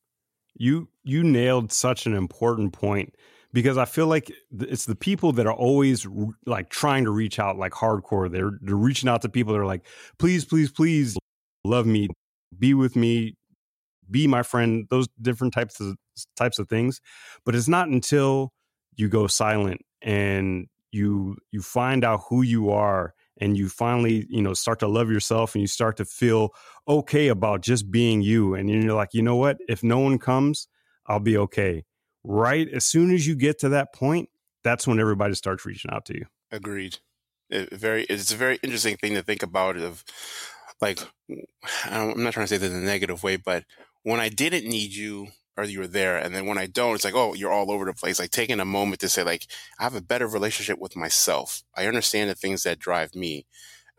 You 0.55 0.87
you 1.03 1.21
nailed 1.21 1.73
such 1.73 2.05
an 2.05 2.13
important 2.13 2.71
point 2.71 3.13
because 3.53 3.77
I 3.77 3.85
feel 3.85 4.07
like 4.07 4.31
it's 4.59 4.85
the 4.85 4.95
people 4.95 5.31
that 5.33 5.45
are 5.45 5.53
always 5.53 6.07
like 6.45 6.69
trying 6.69 7.05
to 7.05 7.11
reach 7.11 7.39
out 7.39 7.57
like 7.57 7.71
hardcore. 7.71 8.31
They're 8.31 8.57
they're 8.61 8.75
reaching 8.75 9.07
out 9.07 9.21
to 9.21 9.29
people 9.29 9.53
that 9.53 9.59
are 9.59 9.65
like, 9.65 9.85
please, 10.17 10.43
please, 10.43 10.71
please 10.71 11.17
love 11.63 11.85
me, 11.85 12.09
be 12.57 12.73
with 12.73 12.95
me, 12.95 13.35
be 14.09 14.27
my 14.27 14.43
friend. 14.43 14.87
Those 14.89 15.07
different 15.21 15.53
types 15.53 15.79
of 15.79 15.95
types 16.35 16.59
of 16.59 16.67
things. 16.67 16.99
But 17.45 17.55
it's 17.55 17.67
not 17.67 17.87
until 17.87 18.51
you 18.95 19.07
go 19.07 19.27
silent 19.27 19.81
and 20.01 20.67
you 20.91 21.37
you 21.51 21.61
find 21.61 22.03
out 22.03 22.21
who 22.29 22.41
you 22.41 22.71
are 22.71 23.13
and 23.37 23.57
you 23.57 23.67
finally 23.69 24.25
you 24.29 24.41
know 24.41 24.53
start 24.53 24.79
to 24.79 24.87
love 24.87 25.09
yourself 25.09 25.55
and 25.55 25.61
you 25.61 25.67
start 25.67 25.97
to 25.97 26.05
feel 26.05 26.53
okay 26.87 27.29
about 27.29 27.61
just 27.61 27.89
being 27.89 28.21
you 28.21 28.53
and 28.53 28.69
you're 28.69 28.93
like 28.93 29.13
you 29.13 29.21
know 29.21 29.35
what 29.35 29.57
if 29.67 29.83
no 29.83 29.97
one 29.97 30.19
comes 30.19 30.67
i'll 31.07 31.19
be 31.19 31.35
okay 31.35 31.83
right 32.23 32.67
as 32.69 32.85
soon 32.85 33.11
as 33.11 33.27
you 33.27 33.35
get 33.35 33.59
to 33.59 33.69
that 33.69 33.93
point 33.93 34.29
that's 34.63 34.87
when 34.87 34.99
everybody 34.99 35.33
starts 35.33 35.65
reaching 35.65 35.91
out 35.91 36.05
to 36.05 36.15
you 36.15 36.25
agreed 36.51 36.97
it 37.49 37.71
very 37.73 38.03
it's 38.05 38.31
a 38.31 38.37
very 38.37 38.57
interesting 38.63 38.95
thing 38.97 39.13
to 39.13 39.21
think 39.21 39.43
about 39.43 39.77
of 39.77 40.03
like 40.81 40.99
i'm 41.85 42.23
not 42.23 42.33
trying 42.33 42.45
to 42.45 42.47
say 42.47 42.57
that 42.57 42.71
in 42.71 42.77
a 42.77 42.85
negative 42.85 43.23
way 43.23 43.35
but 43.35 43.63
when 44.03 44.19
i 44.19 44.29
didn't 44.29 44.67
need 44.67 44.93
you 44.93 45.27
or 45.57 45.65
you 45.65 45.79
were 45.79 45.87
there. 45.87 46.17
And 46.17 46.33
then 46.33 46.45
when 46.45 46.57
I 46.57 46.65
don't, 46.65 46.95
it's 46.95 47.03
like, 47.03 47.15
oh, 47.15 47.33
you're 47.33 47.51
all 47.51 47.71
over 47.71 47.85
the 47.85 47.93
place. 47.93 48.19
Like 48.19 48.31
taking 48.31 48.59
a 48.59 48.65
moment 48.65 49.01
to 49.01 49.09
say, 49.09 49.23
like, 49.23 49.47
I 49.79 49.83
have 49.83 49.95
a 49.95 50.01
better 50.01 50.27
relationship 50.27 50.79
with 50.79 50.95
myself. 50.95 51.63
I 51.75 51.85
understand 51.85 52.29
the 52.29 52.35
things 52.35 52.63
that 52.63 52.79
drive 52.79 53.15
me. 53.15 53.45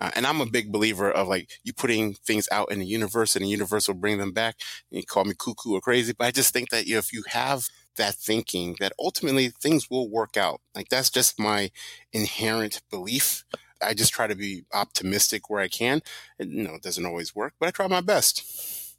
Uh, 0.00 0.10
and 0.16 0.26
I'm 0.26 0.40
a 0.40 0.46
big 0.46 0.72
believer 0.72 1.10
of 1.10 1.28
like 1.28 1.60
you 1.62 1.72
putting 1.72 2.14
things 2.14 2.48
out 2.50 2.72
in 2.72 2.80
the 2.80 2.86
universe 2.86 3.36
and 3.36 3.44
the 3.44 3.48
universe 3.48 3.86
will 3.86 3.94
bring 3.94 4.18
them 4.18 4.32
back. 4.32 4.56
And 4.90 4.98
you 4.98 5.06
call 5.06 5.24
me 5.24 5.34
cuckoo 5.38 5.74
or 5.74 5.80
crazy, 5.80 6.12
but 6.18 6.26
I 6.26 6.30
just 6.32 6.52
think 6.52 6.70
that 6.70 6.86
you 6.86 6.94
know, 6.94 6.98
if 6.98 7.12
you 7.12 7.22
have 7.28 7.68
that 7.96 8.14
thinking, 8.14 8.76
that 8.80 8.92
ultimately 8.98 9.48
things 9.48 9.90
will 9.90 10.08
work 10.08 10.36
out. 10.36 10.60
Like 10.74 10.88
that's 10.88 11.10
just 11.10 11.38
my 11.38 11.70
inherent 12.12 12.82
belief. 12.90 13.44
I 13.82 13.94
just 13.94 14.12
try 14.12 14.26
to 14.26 14.34
be 14.34 14.64
optimistic 14.72 15.50
where 15.50 15.60
I 15.60 15.68
can. 15.68 16.02
And, 16.38 16.52
you 16.52 16.62
know, 16.64 16.74
it 16.74 16.82
doesn't 16.82 17.04
always 17.04 17.34
work, 17.34 17.54
but 17.58 17.68
I 17.68 17.70
try 17.70 17.86
my 17.86 18.00
best. 18.00 18.96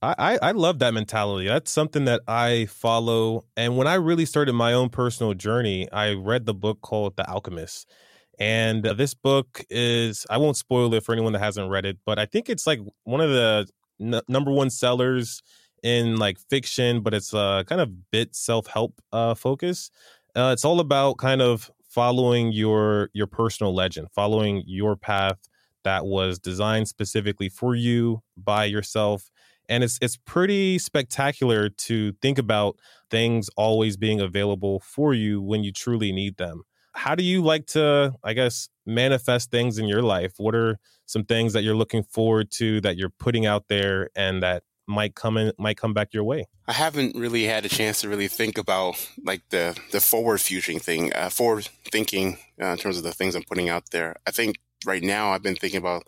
I, 0.00 0.38
I 0.40 0.52
love 0.52 0.78
that 0.78 0.94
mentality. 0.94 1.48
That's 1.48 1.72
something 1.72 2.04
that 2.04 2.20
I 2.28 2.66
follow. 2.66 3.46
And 3.56 3.76
when 3.76 3.88
I 3.88 3.94
really 3.94 4.26
started 4.26 4.52
my 4.52 4.72
own 4.72 4.90
personal 4.90 5.34
journey, 5.34 5.90
I 5.90 6.12
read 6.12 6.46
the 6.46 6.54
book 6.54 6.80
called 6.82 7.16
The 7.16 7.28
Alchemist. 7.28 7.90
And 8.38 8.84
this 8.84 9.14
book 9.14 9.64
is, 9.68 10.24
I 10.30 10.36
won't 10.36 10.56
spoil 10.56 10.94
it 10.94 11.02
for 11.02 11.12
anyone 11.12 11.32
that 11.32 11.40
hasn't 11.40 11.68
read 11.68 11.84
it, 11.84 11.98
but 12.06 12.20
I 12.20 12.26
think 12.26 12.48
it's 12.48 12.64
like 12.64 12.78
one 13.02 13.20
of 13.20 13.30
the 13.30 13.66
n- 14.00 14.22
number 14.28 14.52
one 14.52 14.70
sellers 14.70 15.42
in 15.82 16.16
like 16.16 16.38
fiction, 16.50 17.00
but 17.00 17.14
it's 17.14 17.32
uh, 17.34 17.64
kind 17.64 17.80
of 17.80 18.10
bit 18.10 18.34
self 18.34 18.66
help 18.66 19.00
uh, 19.12 19.34
focus. 19.34 19.90
Uh, 20.36 20.50
it's 20.52 20.64
all 20.64 20.80
about 20.80 21.18
kind 21.18 21.42
of 21.42 21.70
following 21.88 22.52
your 22.52 23.10
your 23.12 23.26
personal 23.26 23.74
legend, 23.74 24.08
following 24.12 24.62
your 24.66 24.96
path 24.96 25.38
that 25.84 26.04
was 26.04 26.38
designed 26.38 26.88
specifically 26.88 27.48
for 27.48 27.74
you 27.74 28.22
by 28.36 28.64
yourself 28.64 29.30
and 29.68 29.84
it's 29.84 29.98
it's 30.00 30.16
pretty 30.16 30.78
spectacular 30.78 31.68
to 31.68 32.12
think 32.22 32.38
about 32.38 32.78
things 33.10 33.48
always 33.56 33.96
being 33.96 34.20
available 34.20 34.80
for 34.80 35.14
you 35.14 35.40
when 35.40 35.62
you 35.62 35.72
truly 35.72 36.12
need 36.12 36.36
them 36.36 36.62
how 36.94 37.14
do 37.14 37.22
you 37.22 37.42
like 37.42 37.66
to 37.66 38.14
i 38.24 38.32
guess 38.32 38.68
manifest 38.86 39.50
things 39.50 39.78
in 39.78 39.86
your 39.86 40.02
life 40.02 40.34
what 40.38 40.54
are 40.54 40.78
some 41.06 41.24
things 41.24 41.52
that 41.52 41.62
you're 41.62 41.76
looking 41.76 42.02
forward 42.02 42.50
to 42.50 42.80
that 42.80 42.96
you're 42.96 43.12
putting 43.18 43.46
out 43.46 43.68
there 43.68 44.08
and 44.16 44.42
that 44.42 44.62
might 44.88 45.14
come 45.14 45.36
in 45.36 45.52
might 45.58 45.76
come 45.76 45.94
back 45.94 46.12
your 46.12 46.24
way. 46.24 46.46
I 46.66 46.72
haven't 46.72 47.14
really 47.14 47.44
had 47.44 47.64
a 47.64 47.68
chance 47.68 48.00
to 48.00 48.08
really 48.08 48.28
think 48.28 48.58
about 48.58 48.94
like 49.24 49.42
the 49.50 49.78
the 49.92 50.00
forward 50.00 50.40
fusion 50.40 50.78
thing 50.78 51.12
uh, 51.14 51.28
forward 51.28 51.68
thinking 51.92 52.38
uh, 52.60 52.68
in 52.68 52.78
terms 52.78 52.96
of 52.96 53.04
the 53.04 53.12
things 53.12 53.34
i'm 53.34 53.44
putting 53.44 53.68
out 53.68 53.90
there. 53.90 54.16
I 54.26 54.30
think 54.30 54.56
right 54.86 55.02
now 55.02 55.30
i've 55.30 55.42
been 55.42 55.56
thinking 55.56 55.78
about 55.78 56.04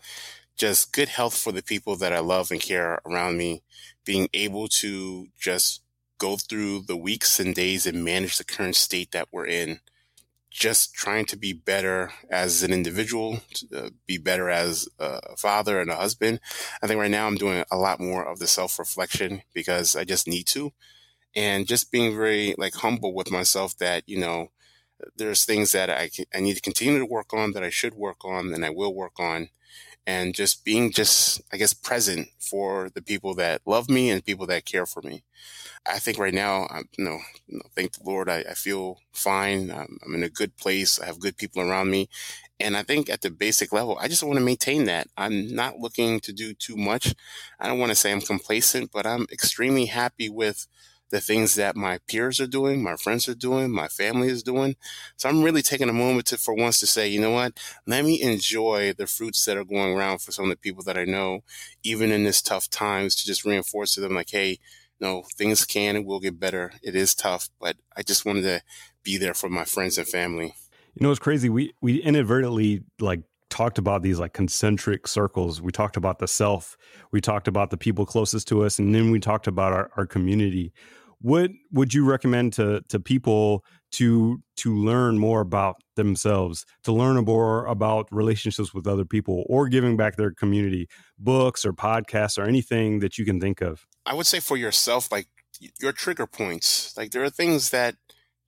just 0.61 0.93
good 0.93 1.09
health 1.09 1.37
for 1.37 1.53
the 1.53 1.63
people 1.63 1.97
that 1.97 2.13
I 2.13 2.19
love 2.19 2.51
and 2.51 2.61
care 2.61 3.01
around 3.07 3.39
me, 3.39 3.63
being 4.05 4.29
able 4.35 4.69
to 4.69 5.29
just 5.39 5.81
go 6.19 6.37
through 6.37 6.83
the 6.83 6.99
weeks 6.99 7.41
and 7.41 7.55
days 7.55 7.87
and 7.87 8.05
manage 8.05 8.37
the 8.37 8.45
current 8.45 8.77
state 8.77 9.11
that 9.13 9.29
we're 9.33 9.47
in. 9.47 9.81
Just 10.51 10.95
trying 10.95 11.27
to 11.27 11.37
be 11.37 11.53
better 11.53 12.13
as 12.31 12.63
an 12.63 12.73
individual, 12.73 13.41
to 13.55 13.87
uh, 13.87 13.91
be 14.07 14.19
better 14.19 14.51
as 14.51 14.89
a 14.99 15.37
father 15.37 15.81
and 15.81 15.91
a 15.91 15.97
husband. 15.97 16.41
I 16.83 16.87
think 16.87 16.99
right 16.99 17.11
now 17.11 17.27
I'm 17.27 17.37
doing 17.37 17.65
a 17.71 17.77
lot 17.77 18.01
more 18.01 18.25
of 18.25 18.41
the 18.41 18.49
self 18.49 18.79
reflection 18.79 19.43
because 19.55 19.95
I 19.95 20.05
just 20.05 20.27
need 20.27 20.47
to. 20.49 20.73
And 21.37 21.67
just 21.67 21.93
being 21.93 22.17
very 22.17 22.55
like 22.59 22.75
humble 22.75 23.15
with 23.15 23.31
myself 23.31 23.77
that, 23.79 24.03
you 24.09 24.19
know, 24.19 24.49
there's 25.17 25.45
things 25.45 25.73
that 25.73 25.91
I, 25.91 26.11
I 26.35 26.41
need 26.41 26.55
to 26.57 26.61
continue 26.63 26.99
to 26.99 27.07
work 27.07 27.33
on 27.33 27.53
that 27.53 27.63
I 27.63 27.71
should 27.71 27.95
work 27.95 28.25
on 28.25 28.53
and 28.53 28.65
I 28.65 28.71
will 28.71 28.95
work 28.95 29.19
on 29.19 29.51
and 30.07 30.35
just 30.35 30.65
being 30.65 30.91
just 30.93 31.41
i 31.53 31.57
guess 31.57 31.73
present 31.75 32.29
for 32.39 32.91
the 32.95 33.03
people 33.03 33.35
that 33.35 33.61
love 33.67 33.89
me 33.91 34.11
and 34.11 34.25
people 34.25 34.47
that 34.47 34.65
care 34.65 34.87
for 34.87 35.03
me. 35.03 35.23
I 35.87 35.99
think 35.99 36.19
right 36.19 36.35
now 36.35 36.67
i 36.71 36.83
you 36.99 37.05
know, 37.05 37.19
you 37.49 37.59
know 37.59 37.65
thank 37.77 37.93
the 37.93 38.05
lord 38.05 38.29
I, 38.29 38.39
I 38.51 38.55
feel 38.55 38.99
fine. 39.13 39.71
I'm, 39.71 39.99
I'm, 40.05 40.15
in 40.15 40.23
a 40.23 40.29
good 40.29 40.57
place. 40.57 41.01
I 41.01 41.07
have 41.07 41.21
good 41.21 41.37
people 41.37 41.63
around 41.63 41.91
me. 41.91 42.09
And 42.59 42.77
i 42.77 42.83
think 42.83 43.11
at 43.11 43.23
the 43.23 43.31
basic 43.31 43.73
level 43.73 43.99
i 44.01 44.09
just 44.09 44.23
want 44.23 44.39
to 44.39 44.45
maintain 44.45 44.85
that. 44.87 45.09
I'm 45.17 45.55
not 45.55 45.79
looking 45.79 46.21
to 46.21 46.33
do 46.33 46.55
too 46.55 46.77
much. 46.77 47.15
I 47.59 47.69
don't 47.69 47.79
want 47.79 47.91
to 47.91 47.97
say 47.97 48.13
i'm 48.13 48.21
complacent 48.21 48.91
but 48.93 49.07
i'm 49.07 49.27
extremely 49.33 49.87
happy 49.87 50.29
with 50.29 50.67
the 51.11 51.21
things 51.21 51.57
that 51.57 51.77
my 51.77 51.99
peers 52.09 52.41
are 52.41 52.47
doing, 52.47 52.83
my 52.83 52.97
friends 52.97 53.29
are 53.29 53.35
doing, 53.35 53.71
my 53.71 53.89
family 53.89 54.29
is 54.29 54.43
doing. 54.43 54.77
So 55.17 55.29
I'm 55.29 55.43
really 55.43 55.63
taking 55.63 55.89
a 55.89 55.93
moment 55.93 56.27
to, 56.27 56.39
for 56.39 56.55
once 56.55 56.79
to 56.81 56.87
say, 56.87 57.09
you 57.09 57.21
know 57.21 57.33
what? 57.33 57.59
Let 57.87 58.05
me 58.05 58.23
enjoy 58.23 58.95
the 58.97 59.07
fruits 59.07 59.45
that 59.45 59.57
are 59.57 59.65
going 59.65 59.97
around 59.97 60.23
for 60.23 60.33
some 60.33 60.45
of 60.47 60.51
the 60.51 60.57
people 60.57 60.85
that 60.85 60.97
I 60.97 61.05
know, 61.05 61.41
even 61.83 62.13
in 62.13 62.25
this 62.25 62.41
tough 62.41 62.71
times 62.71 63.15
to 63.17 63.27
just 63.27 63.45
reinforce 63.45 63.95
to 63.95 64.01
them 64.01 64.15
like, 64.15 64.31
hey, 64.31 64.59
no, 65.01 65.25
things 65.35 65.65
can 65.65 65.97
and 65.97 66.07
will 66.07 66.21
get 66.21 66.39
better. 66.39 66.73
It 66.83 66.95
is 66.95 67.15
tough, 67.15 67.49
but 67.61 67.77
I 67.97 68.03
just 68.03 68.25
wanted 68.25 68.43
to 68.43 68.63
be 69.03 69.17
there 69.17 69.35
for 69.35 69.49
my 69.49 69.65
friends 69.65 69.99
and 69.99 70.07
family. 70.07 70.55
You 70.95 71.07
know, 71.07 71.11
it's 71.11 71.21
crazy. 71.21 71.49
We 71.49 71.73
we 71.81 72.03
inadvertently 72.03 72.83
like 72.99 73.23
talked 73.49 73.79
about 73.79 74.03
these 74.03 74.19
like 74.19 74.33
concentric 74.33 75.07
circles. 75.07 75.63
We 75.63 75.73
talked 75.73 75.97
about 75.97 76.19
the 76.19 76.29
self. 76.29 76.77
We 77.13 77.21
talked 77.21 77.49
about 77.49 77.71
the 77.71 77.77
people 77.77 78.07
closest 78.07 78.47
to 78.49 78.65
us, 78.65 78.79
and 78.79 78.95
then 78.95 79.11
we 79.11 79.21
talked 79.21 79.47
about 79.47 79.73
our, 79.73 79.91
our 79.97 80.07
community 80.07 80.73
what 81.21 81.51
would 81.71 81.93
you 81.93 82.05
recommend 82.05 82.53
to 82.55 82.83
to 82.89 82.99
people 82.99 83.65
to 83.93 84.43
to 84.57 84.75
learn 84.75 85.19
more 85.19 85.41
about 85.41 85.77
themselves 85.97 86.65
to 86.83 86.93
learn 86.93 87.23
more 87.25 87.67
about 87.67 88.09
relationships 88.11 88.73
with 88.73 88.87
other 88.87 89.05
people 89.05 89.45
or 89.49 89.69
giving 89.69 89.97
back 89.97 90.17
their 90.17 90.31
community 90.31 90.89
books 91.19 91.65
or 91.65 91.73
podcasts 91.73 92.39
or 92.39 92.45
anything 92.45 93.01
that 93.01 93.19
you 93.19 93.25
can 93.25 93.41
think 93.41 93.61
of 93.61 93.87
i 94.07 94.15
would 94.15 94.27
say 94.27 94.41
for 94.41 94.57
yourself 94.57 95.11
like 95.13 95.29
your 95.81 95.93
trigger 95.93 96.27
points 96.27 96.97
like 96.97 97.11
there 97.11 97.25
are 97.25 97.31
things 97.31 97.71
that 97.71 97.97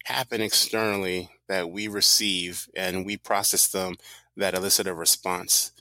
happen 0.04 0.40
externally 0.40 1.30
that 1.48 1.70
we 1.70 1.86
receive 1.86 2.68
and 2.74 3.04
we 3.04 3.16
process 3.16 3.68
them 3.68 3.94
that 4.36 4.54
elicit 4.54 4.86
a 4.86 4.94
response 4.94 5.72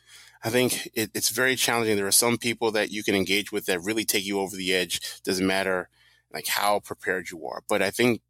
I 0.43 0.49
think 0.49 0.89
it, 0.95 1.11
it's 1.13 1.29
very 1.29 1.55
challenging. 1.55 1.97
There 1.97 2.07
are 2.07 2.11
some 2.11 2.39
people 2.39 2.71
that 2.71 2.89
you 2.89 3.03
can 3.03 3.13
engage 3.13 3.51
with 3.51 3.67
that 3.67 3.83
really 3.83 4.05
take 4.05 4.25
you 4.25 4.39
over 4.39 4.55
the 4.55 4.73
edge. 4.73 5.21
Doesn't 5.21 5.45
matter 5.45 5.87
like 6.33 6.47
how 6.47 6.79
prepared 6.79 7.29
you 7.31 7.45
are. 7.45 7.63
But 7.67 7.81
I 7.81 7.91
think 7.91 8.21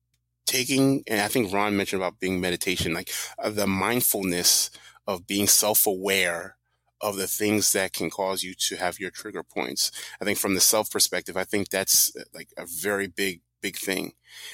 taking, 0.45 1.03
and 1.07 1.21
I 1.21 1.27
think 1.27 1.53
Ron 1.53 1.77
mentioned 1.77 2.01
about 2.01 2.19
being 2.19 2.41
meditation, 2.41 2.93
like 2.93 3.11
uh, 3.39 3.49
the 3.49 3.67
mindfulness 3.67 4.69
of 5.07 5.27
being 5.27 5.47
self 5.47 5.87
aware 5.87 6.57
of 7.01 7.15
the 7.15 7.27
things 7.27 7.71
that 7.73 7.93
can 7.93 8.09
cause 8.09 8.43
you 8.43 8.53
to 8.53 8.75
have 8.77 8.99
your 8.99 9.09
trigger 9.09 9.43
points. 9.43 9.91
I 10.21 10.25
think 10.25 10.37
from 10.37 10.53
the 10.53 10.61
self 10.61 10.91
perspective, 10.91 11.35
I 11.37 11.43
think 11.43 11.69
that's 11.69 12.15
uh, 12.15 12.23
like 12.33 12.49
a 12.57 12.65
very 12.65 13.07
big, 13.07 13.41
big 13.61 13.77
thing. 13.77 14.13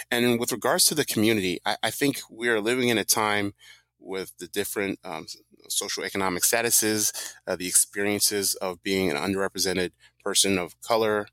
And 0.10 0.40
with 0.40 0.52
regards 0.52 0.86
to 0.86 0.96
the 0.96 1.06
community, 1.06 1.60
I, 1.66 1.78
I 1.84 1.92
think 1.92 2.22
we 2.32 2.48
are 2.50 2.62
living 2.62 2.90
in 2.90 2.98
a 2.98 3.04
time 3.04 3.54
with 4.00 4.38
the 4.38 4.48
different 4.48 5.00
um, 5.04 5.26
social 5.70 6.04
economic 6.04 6.44
statuses, 6.44 7.12
uh, 7.46 7.56
the 7.56 7.68
experiences 7.68 8.56
of 8.56 8.82
being 8.84 9.10
an 9.10 9.18
underrepresented 9.18 9.92
person 10.24 10.58
of 10.58 10.80
color, 10.82 11.28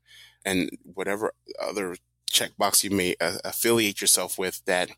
and 0.45 0.69
whatever 0.83 1.33
other 1.61 1.95
checkbox 2.31 2.83
you 2.83 2.89
may 2.89 3.15
uh, 3.19 3.37
affiliate 3.43 4.01
yourself 4.01 4.37
with 4.37 4.63
that 4.65 4.89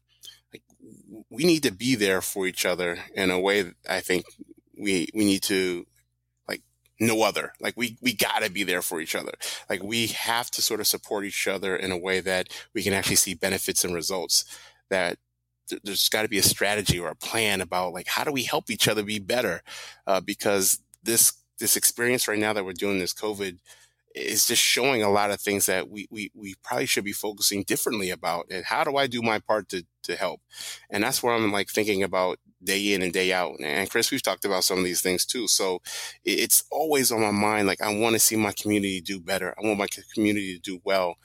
like, 0.52 0.64
we 1.30 1.46
need 1.46 1.64
to 1.64 1.72
be 1.72 1.96
there 1.96 2.22
for 2.22 2.48
each 2.48 2.66
other 2.66 3.00
in 3.14 3.32
a 3.32 3.40
way 3.40 3.72
I 3.90 4.00
think 4.00 4.26
we 4.78 5.08
we 5.14 5.26
need 5.26 5.44
to 5.44 5.86
like 6.48 6.62
no 7.00 7.24
other. 7.24 7.54
Like 7.60 7.76
we 7.76 7.98
we 8.02 8.14
got 8.14 8.44
to 8.44 8.52
be 8.52 8.64
there 8.64 8.82
for 8.82 9.02
each 9.02 9.16
other. 9.16 9.34
Like 9.70 9.84
we 9.84 10.08
have 10.08 10.52
to 10.52 10.62
sort 10.62 10.80
of 10.80 10.88
support 10.88 11.26
each 11.26 11.48
other 11.48 11.76
in 11.76 11.92
a 11.92 11.98
way 11.98 12.20
that 12.22 12.50
we 12.74 12.84
can 12.84 12.94
actually 12.94 13.16
see 13.18 13.34
benefits 13.34 13.84
and 13.84 13.94
results. 13.94 14.46
That 14.90 15.18
there's 15.84 16.10
got 16.10 16.22
to 16.22 16.30
be 16.30 16.38
a 16.38 16.44
strategy 16.44 17.00
or 17.00 17.10
a 17.10 17.16
plan 17.16 17.62
about 17.62 17.94
like 17.94 18.08
how 18.08 18.24
do 18.24 18.32
we 18.32 18.44
help 18.44 18.70
each 18.70 18.88
other 18.88 19.04
be 19.04 19.20
better? 19.20 19.62
Uh, 20.06 20.22
because 20.22 20.80
this 21.04 21.34
this 21.60 21.76
experience 21.76 22.28
right 22.28 22.40
now 22.40 22.54
that 22.54 22.66
we're 22.66 22.74
doing 22.74 23.00
this 23.00 23.14
covid 23.14 23.58
is 24.18 24.48
just 24.48 24.62
showing 24.62 25.04
a 25.04 25.10
lot 25.10 25.32
of 25.32 25.40
things 25.40 25.66
that 25.68 25.90
we, 25.90 26.08
we, 26.10 26.32
we 26.34 26.56
probably 26.64 26.86
should 26.86 27.04
be 27.04 27.12
focusing 27.12 27.64
differently 27.64 28.10
about. 28.10 28.48
And 28.52 28.66
how 28.66 28.84
do 28.84 28.98
I 28.98 29.08
do 29.08 29.22
my 29.22 29.40
part 29.40 29.70
to, 29.70 29.86
to 30.04 30.16
help? 30.16 30.42
And 30.90 31.04
that's 31.04 31.22
where 31.22 31.34
I'm 31.34 31.52
like 31.52 31.70
thinking 31.70 32.04
about 32.04 32.40
day 32.64 32.94
in 32.94 33.02
and 33.02 33.14
day 33.14 33.32
out. 33.34 33.56
And 33.64 33.90
Chris, 33.90 34.12
we've 34.12 34.24
talked 34.24 34.46
about 34.46 34.64
some 34.64 34.80
of 34.80 34.84
these 34.84 35.02
things 35.02 35.26
too. 35.26 35.48
So 35.48 35.82
it's 36.26 36.64
always 36.72 37.12
on 37.12 37.22
my 37.22 37.32
mind. 37.32 37.68
Like 37.68 37.82
I 37.82 37.96
want 37.96 38.14
to 38.14 38.20
see 38.20 38.36
my 38.36 38.52
community 38.52 39.02
do 39.02 39.20
better. 39.20 39.54
I 39.58 39.66
want 39.66 39.80
my 39.80 39.88
community 40.14 40.56
to 40.56 40.60
do 40.60 40.82
well. 40.84 41.16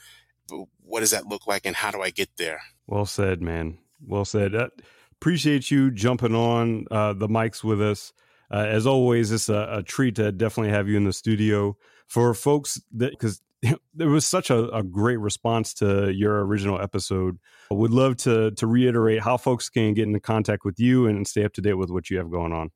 But 0.48 0.64
what 0.84 1.00
does 1.00 1.10
that 1.10 1.26
look 1.26 1.46
like 1.46 1.66
and 1.66 1.76
how 1.76 1.90
do 1.90 2.02
I 2.02 2.10
get 2.10 2.30
there? 2.36 2.60
Well 2.86 3.06
said, 3.06 3.40
man. 3.40 3.78
Well 4.06 4.24
said. 4.24 4.54
Uh, 4.54 4.68
appreciate 5.12 5.70
you 5.70 5.90
jumping 5.90 6.34
on 6.34 6.86
uh, 6.90 7.12
the 7.12 7.28
mics 7.28 7.64
with 7.64 7.80
us. 7.80 8.12
Uh, 8.52 8.66
as 8.68 8.86
always, 8.86 9.32
it's 9.32 9.48
a, 9.48 9.78
a, 9.78 9.82
treat 9.82 10.16
to 10.16 10.30
definitely 10.30 10.72
have 10.72 10.88
you 10.88 10.96
in 10.96 11.04
the 11.04 11.12
studio. 11.12 11.76
For 12.06 12.34
folks 12.34 12.80
that, 12.92 13.12
because 13.12 13.40
there 13.94 14.08
was 14.08 14.26
such 14.26 14.50
a, 14.50 14.68
a, 14.68 14.82
great 14.82 15.18
response 15.18 15.72
to 15.74 16.12
your 16.12 16.44
original 16.44 16.80
episode. 16.80 17.38
I 17.70 17.74
would 17.74 17.92
love 17.92 18.16
to 18.18 18.50
to 18.50 18.66
reiterate 18.66 19.22
how 19.22 19.38
folks 19.38 19.70
can 19.70 19.94
get 19.94 20.06
into 20.06 20.20
contact 20.20 20.64
with 20.64 20.78
you 20.78 21.06
and 21.06 21.26
stay 21.26 21.44
up 21.44 21.54
to 21.54 21.62
date 21.62 21.74
with 21.74 21.90
what 21.90 22.10
you 22.10 22.18
have 22.18 22.30
going 22.30 22.52
on. 22.52 22.70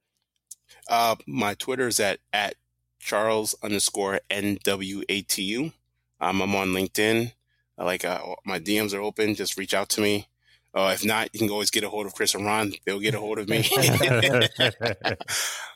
Uh, 0.89 1.17
my 1.27 1.55
Twitter 1.55 1.89
is 1.89 2.01
at 2.01 2.21
at 2.33 2.55
Charles 2.99 3.55
underscore 3.63 4.21
NWATU. 4.31 5.73
Um, 6.21 6.41
I'm 6.41 6.55
on 6.55 6.69
LinkedIn. 6.69 7.33
I 7.79 7.85
like 7.85 8.05
uh, 8.05 8.21
my 8.45 8.59
DMs 8.59 8.95
are 8.95 9.03
open. 9.03 9.35
Just 9.35 9.59
reach 9.59 9.75
out 9.75 9.91
to 9.91 10.01
me. 10.01 10.29
Uh, 10.77 10.93
if 10.93 11.05
not, 11.07 11.31
you 11.33 11.41
can 11.41 11.49
always 11.49 11.71
get 11.71 11.85
a 11.85 11.89
hold 11.89 12.05
of 12.07 12.15
Chris 12.15 12.35
and 12.35 12.45
Ron. 12.45 12.75
They'll 12.85 13.01
get 13.01 13.15
a 13.15 13.19
hold 13.19 13.39
of 13.39 13.49
me. 13.49 13.67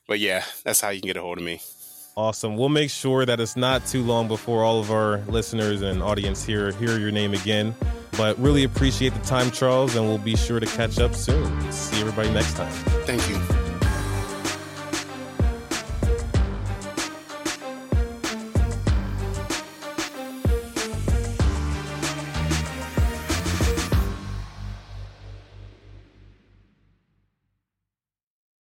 but 0.06 0.18
yeah, 0.18 0.44
that's 0.62 0.82
how 0.82 0.90
you 0.90 1.00
can 1.00 1.06
get 1.08 1.16
a 1.16 1.22
hold 1.22 1.38
of 1.38 1.44
me. 1.44 1.62
Awesome. 2.16 2.58
We'll 2.58 2.68
make 2.68 2.90
sure 2.90 3.24
that 3.24 3.40
it's 3.40 3.56
not 3.56 3.86
too 3.86 4.02
long 4.02 4.28
before 4.28 4.62
all 4.62 4.78
of 4.78 4.90
our 4.90 5.18
listeners 5.28 5.80
and 5.80 6.02
audience 6.02 6.44
here 6.44 6.72
hear 6.72 6.98
your 6.98 7.10
name 7.10 7.32
again. 7.32 7.74
But 8.18 8.38
really 8.38 8.64
appreciate 8.64 9.14
the 9.14 9.20
time, 9.20 9.50
Charles, 9.52 9.96
and 9.96 10.06
we'll 10.06 10.18
be 10.18 10.36
sure 10.36 10.60
to 10.60 10.66
catch 10.66 10.98
up 10.98 11.14
soon. 11.14 11.72
See 11.72 11.98
everybody 12.00 12.30
next 12.30 12.56
time. 12.56 12.72
Thank 13.06 13.26
you. 13.30 13.59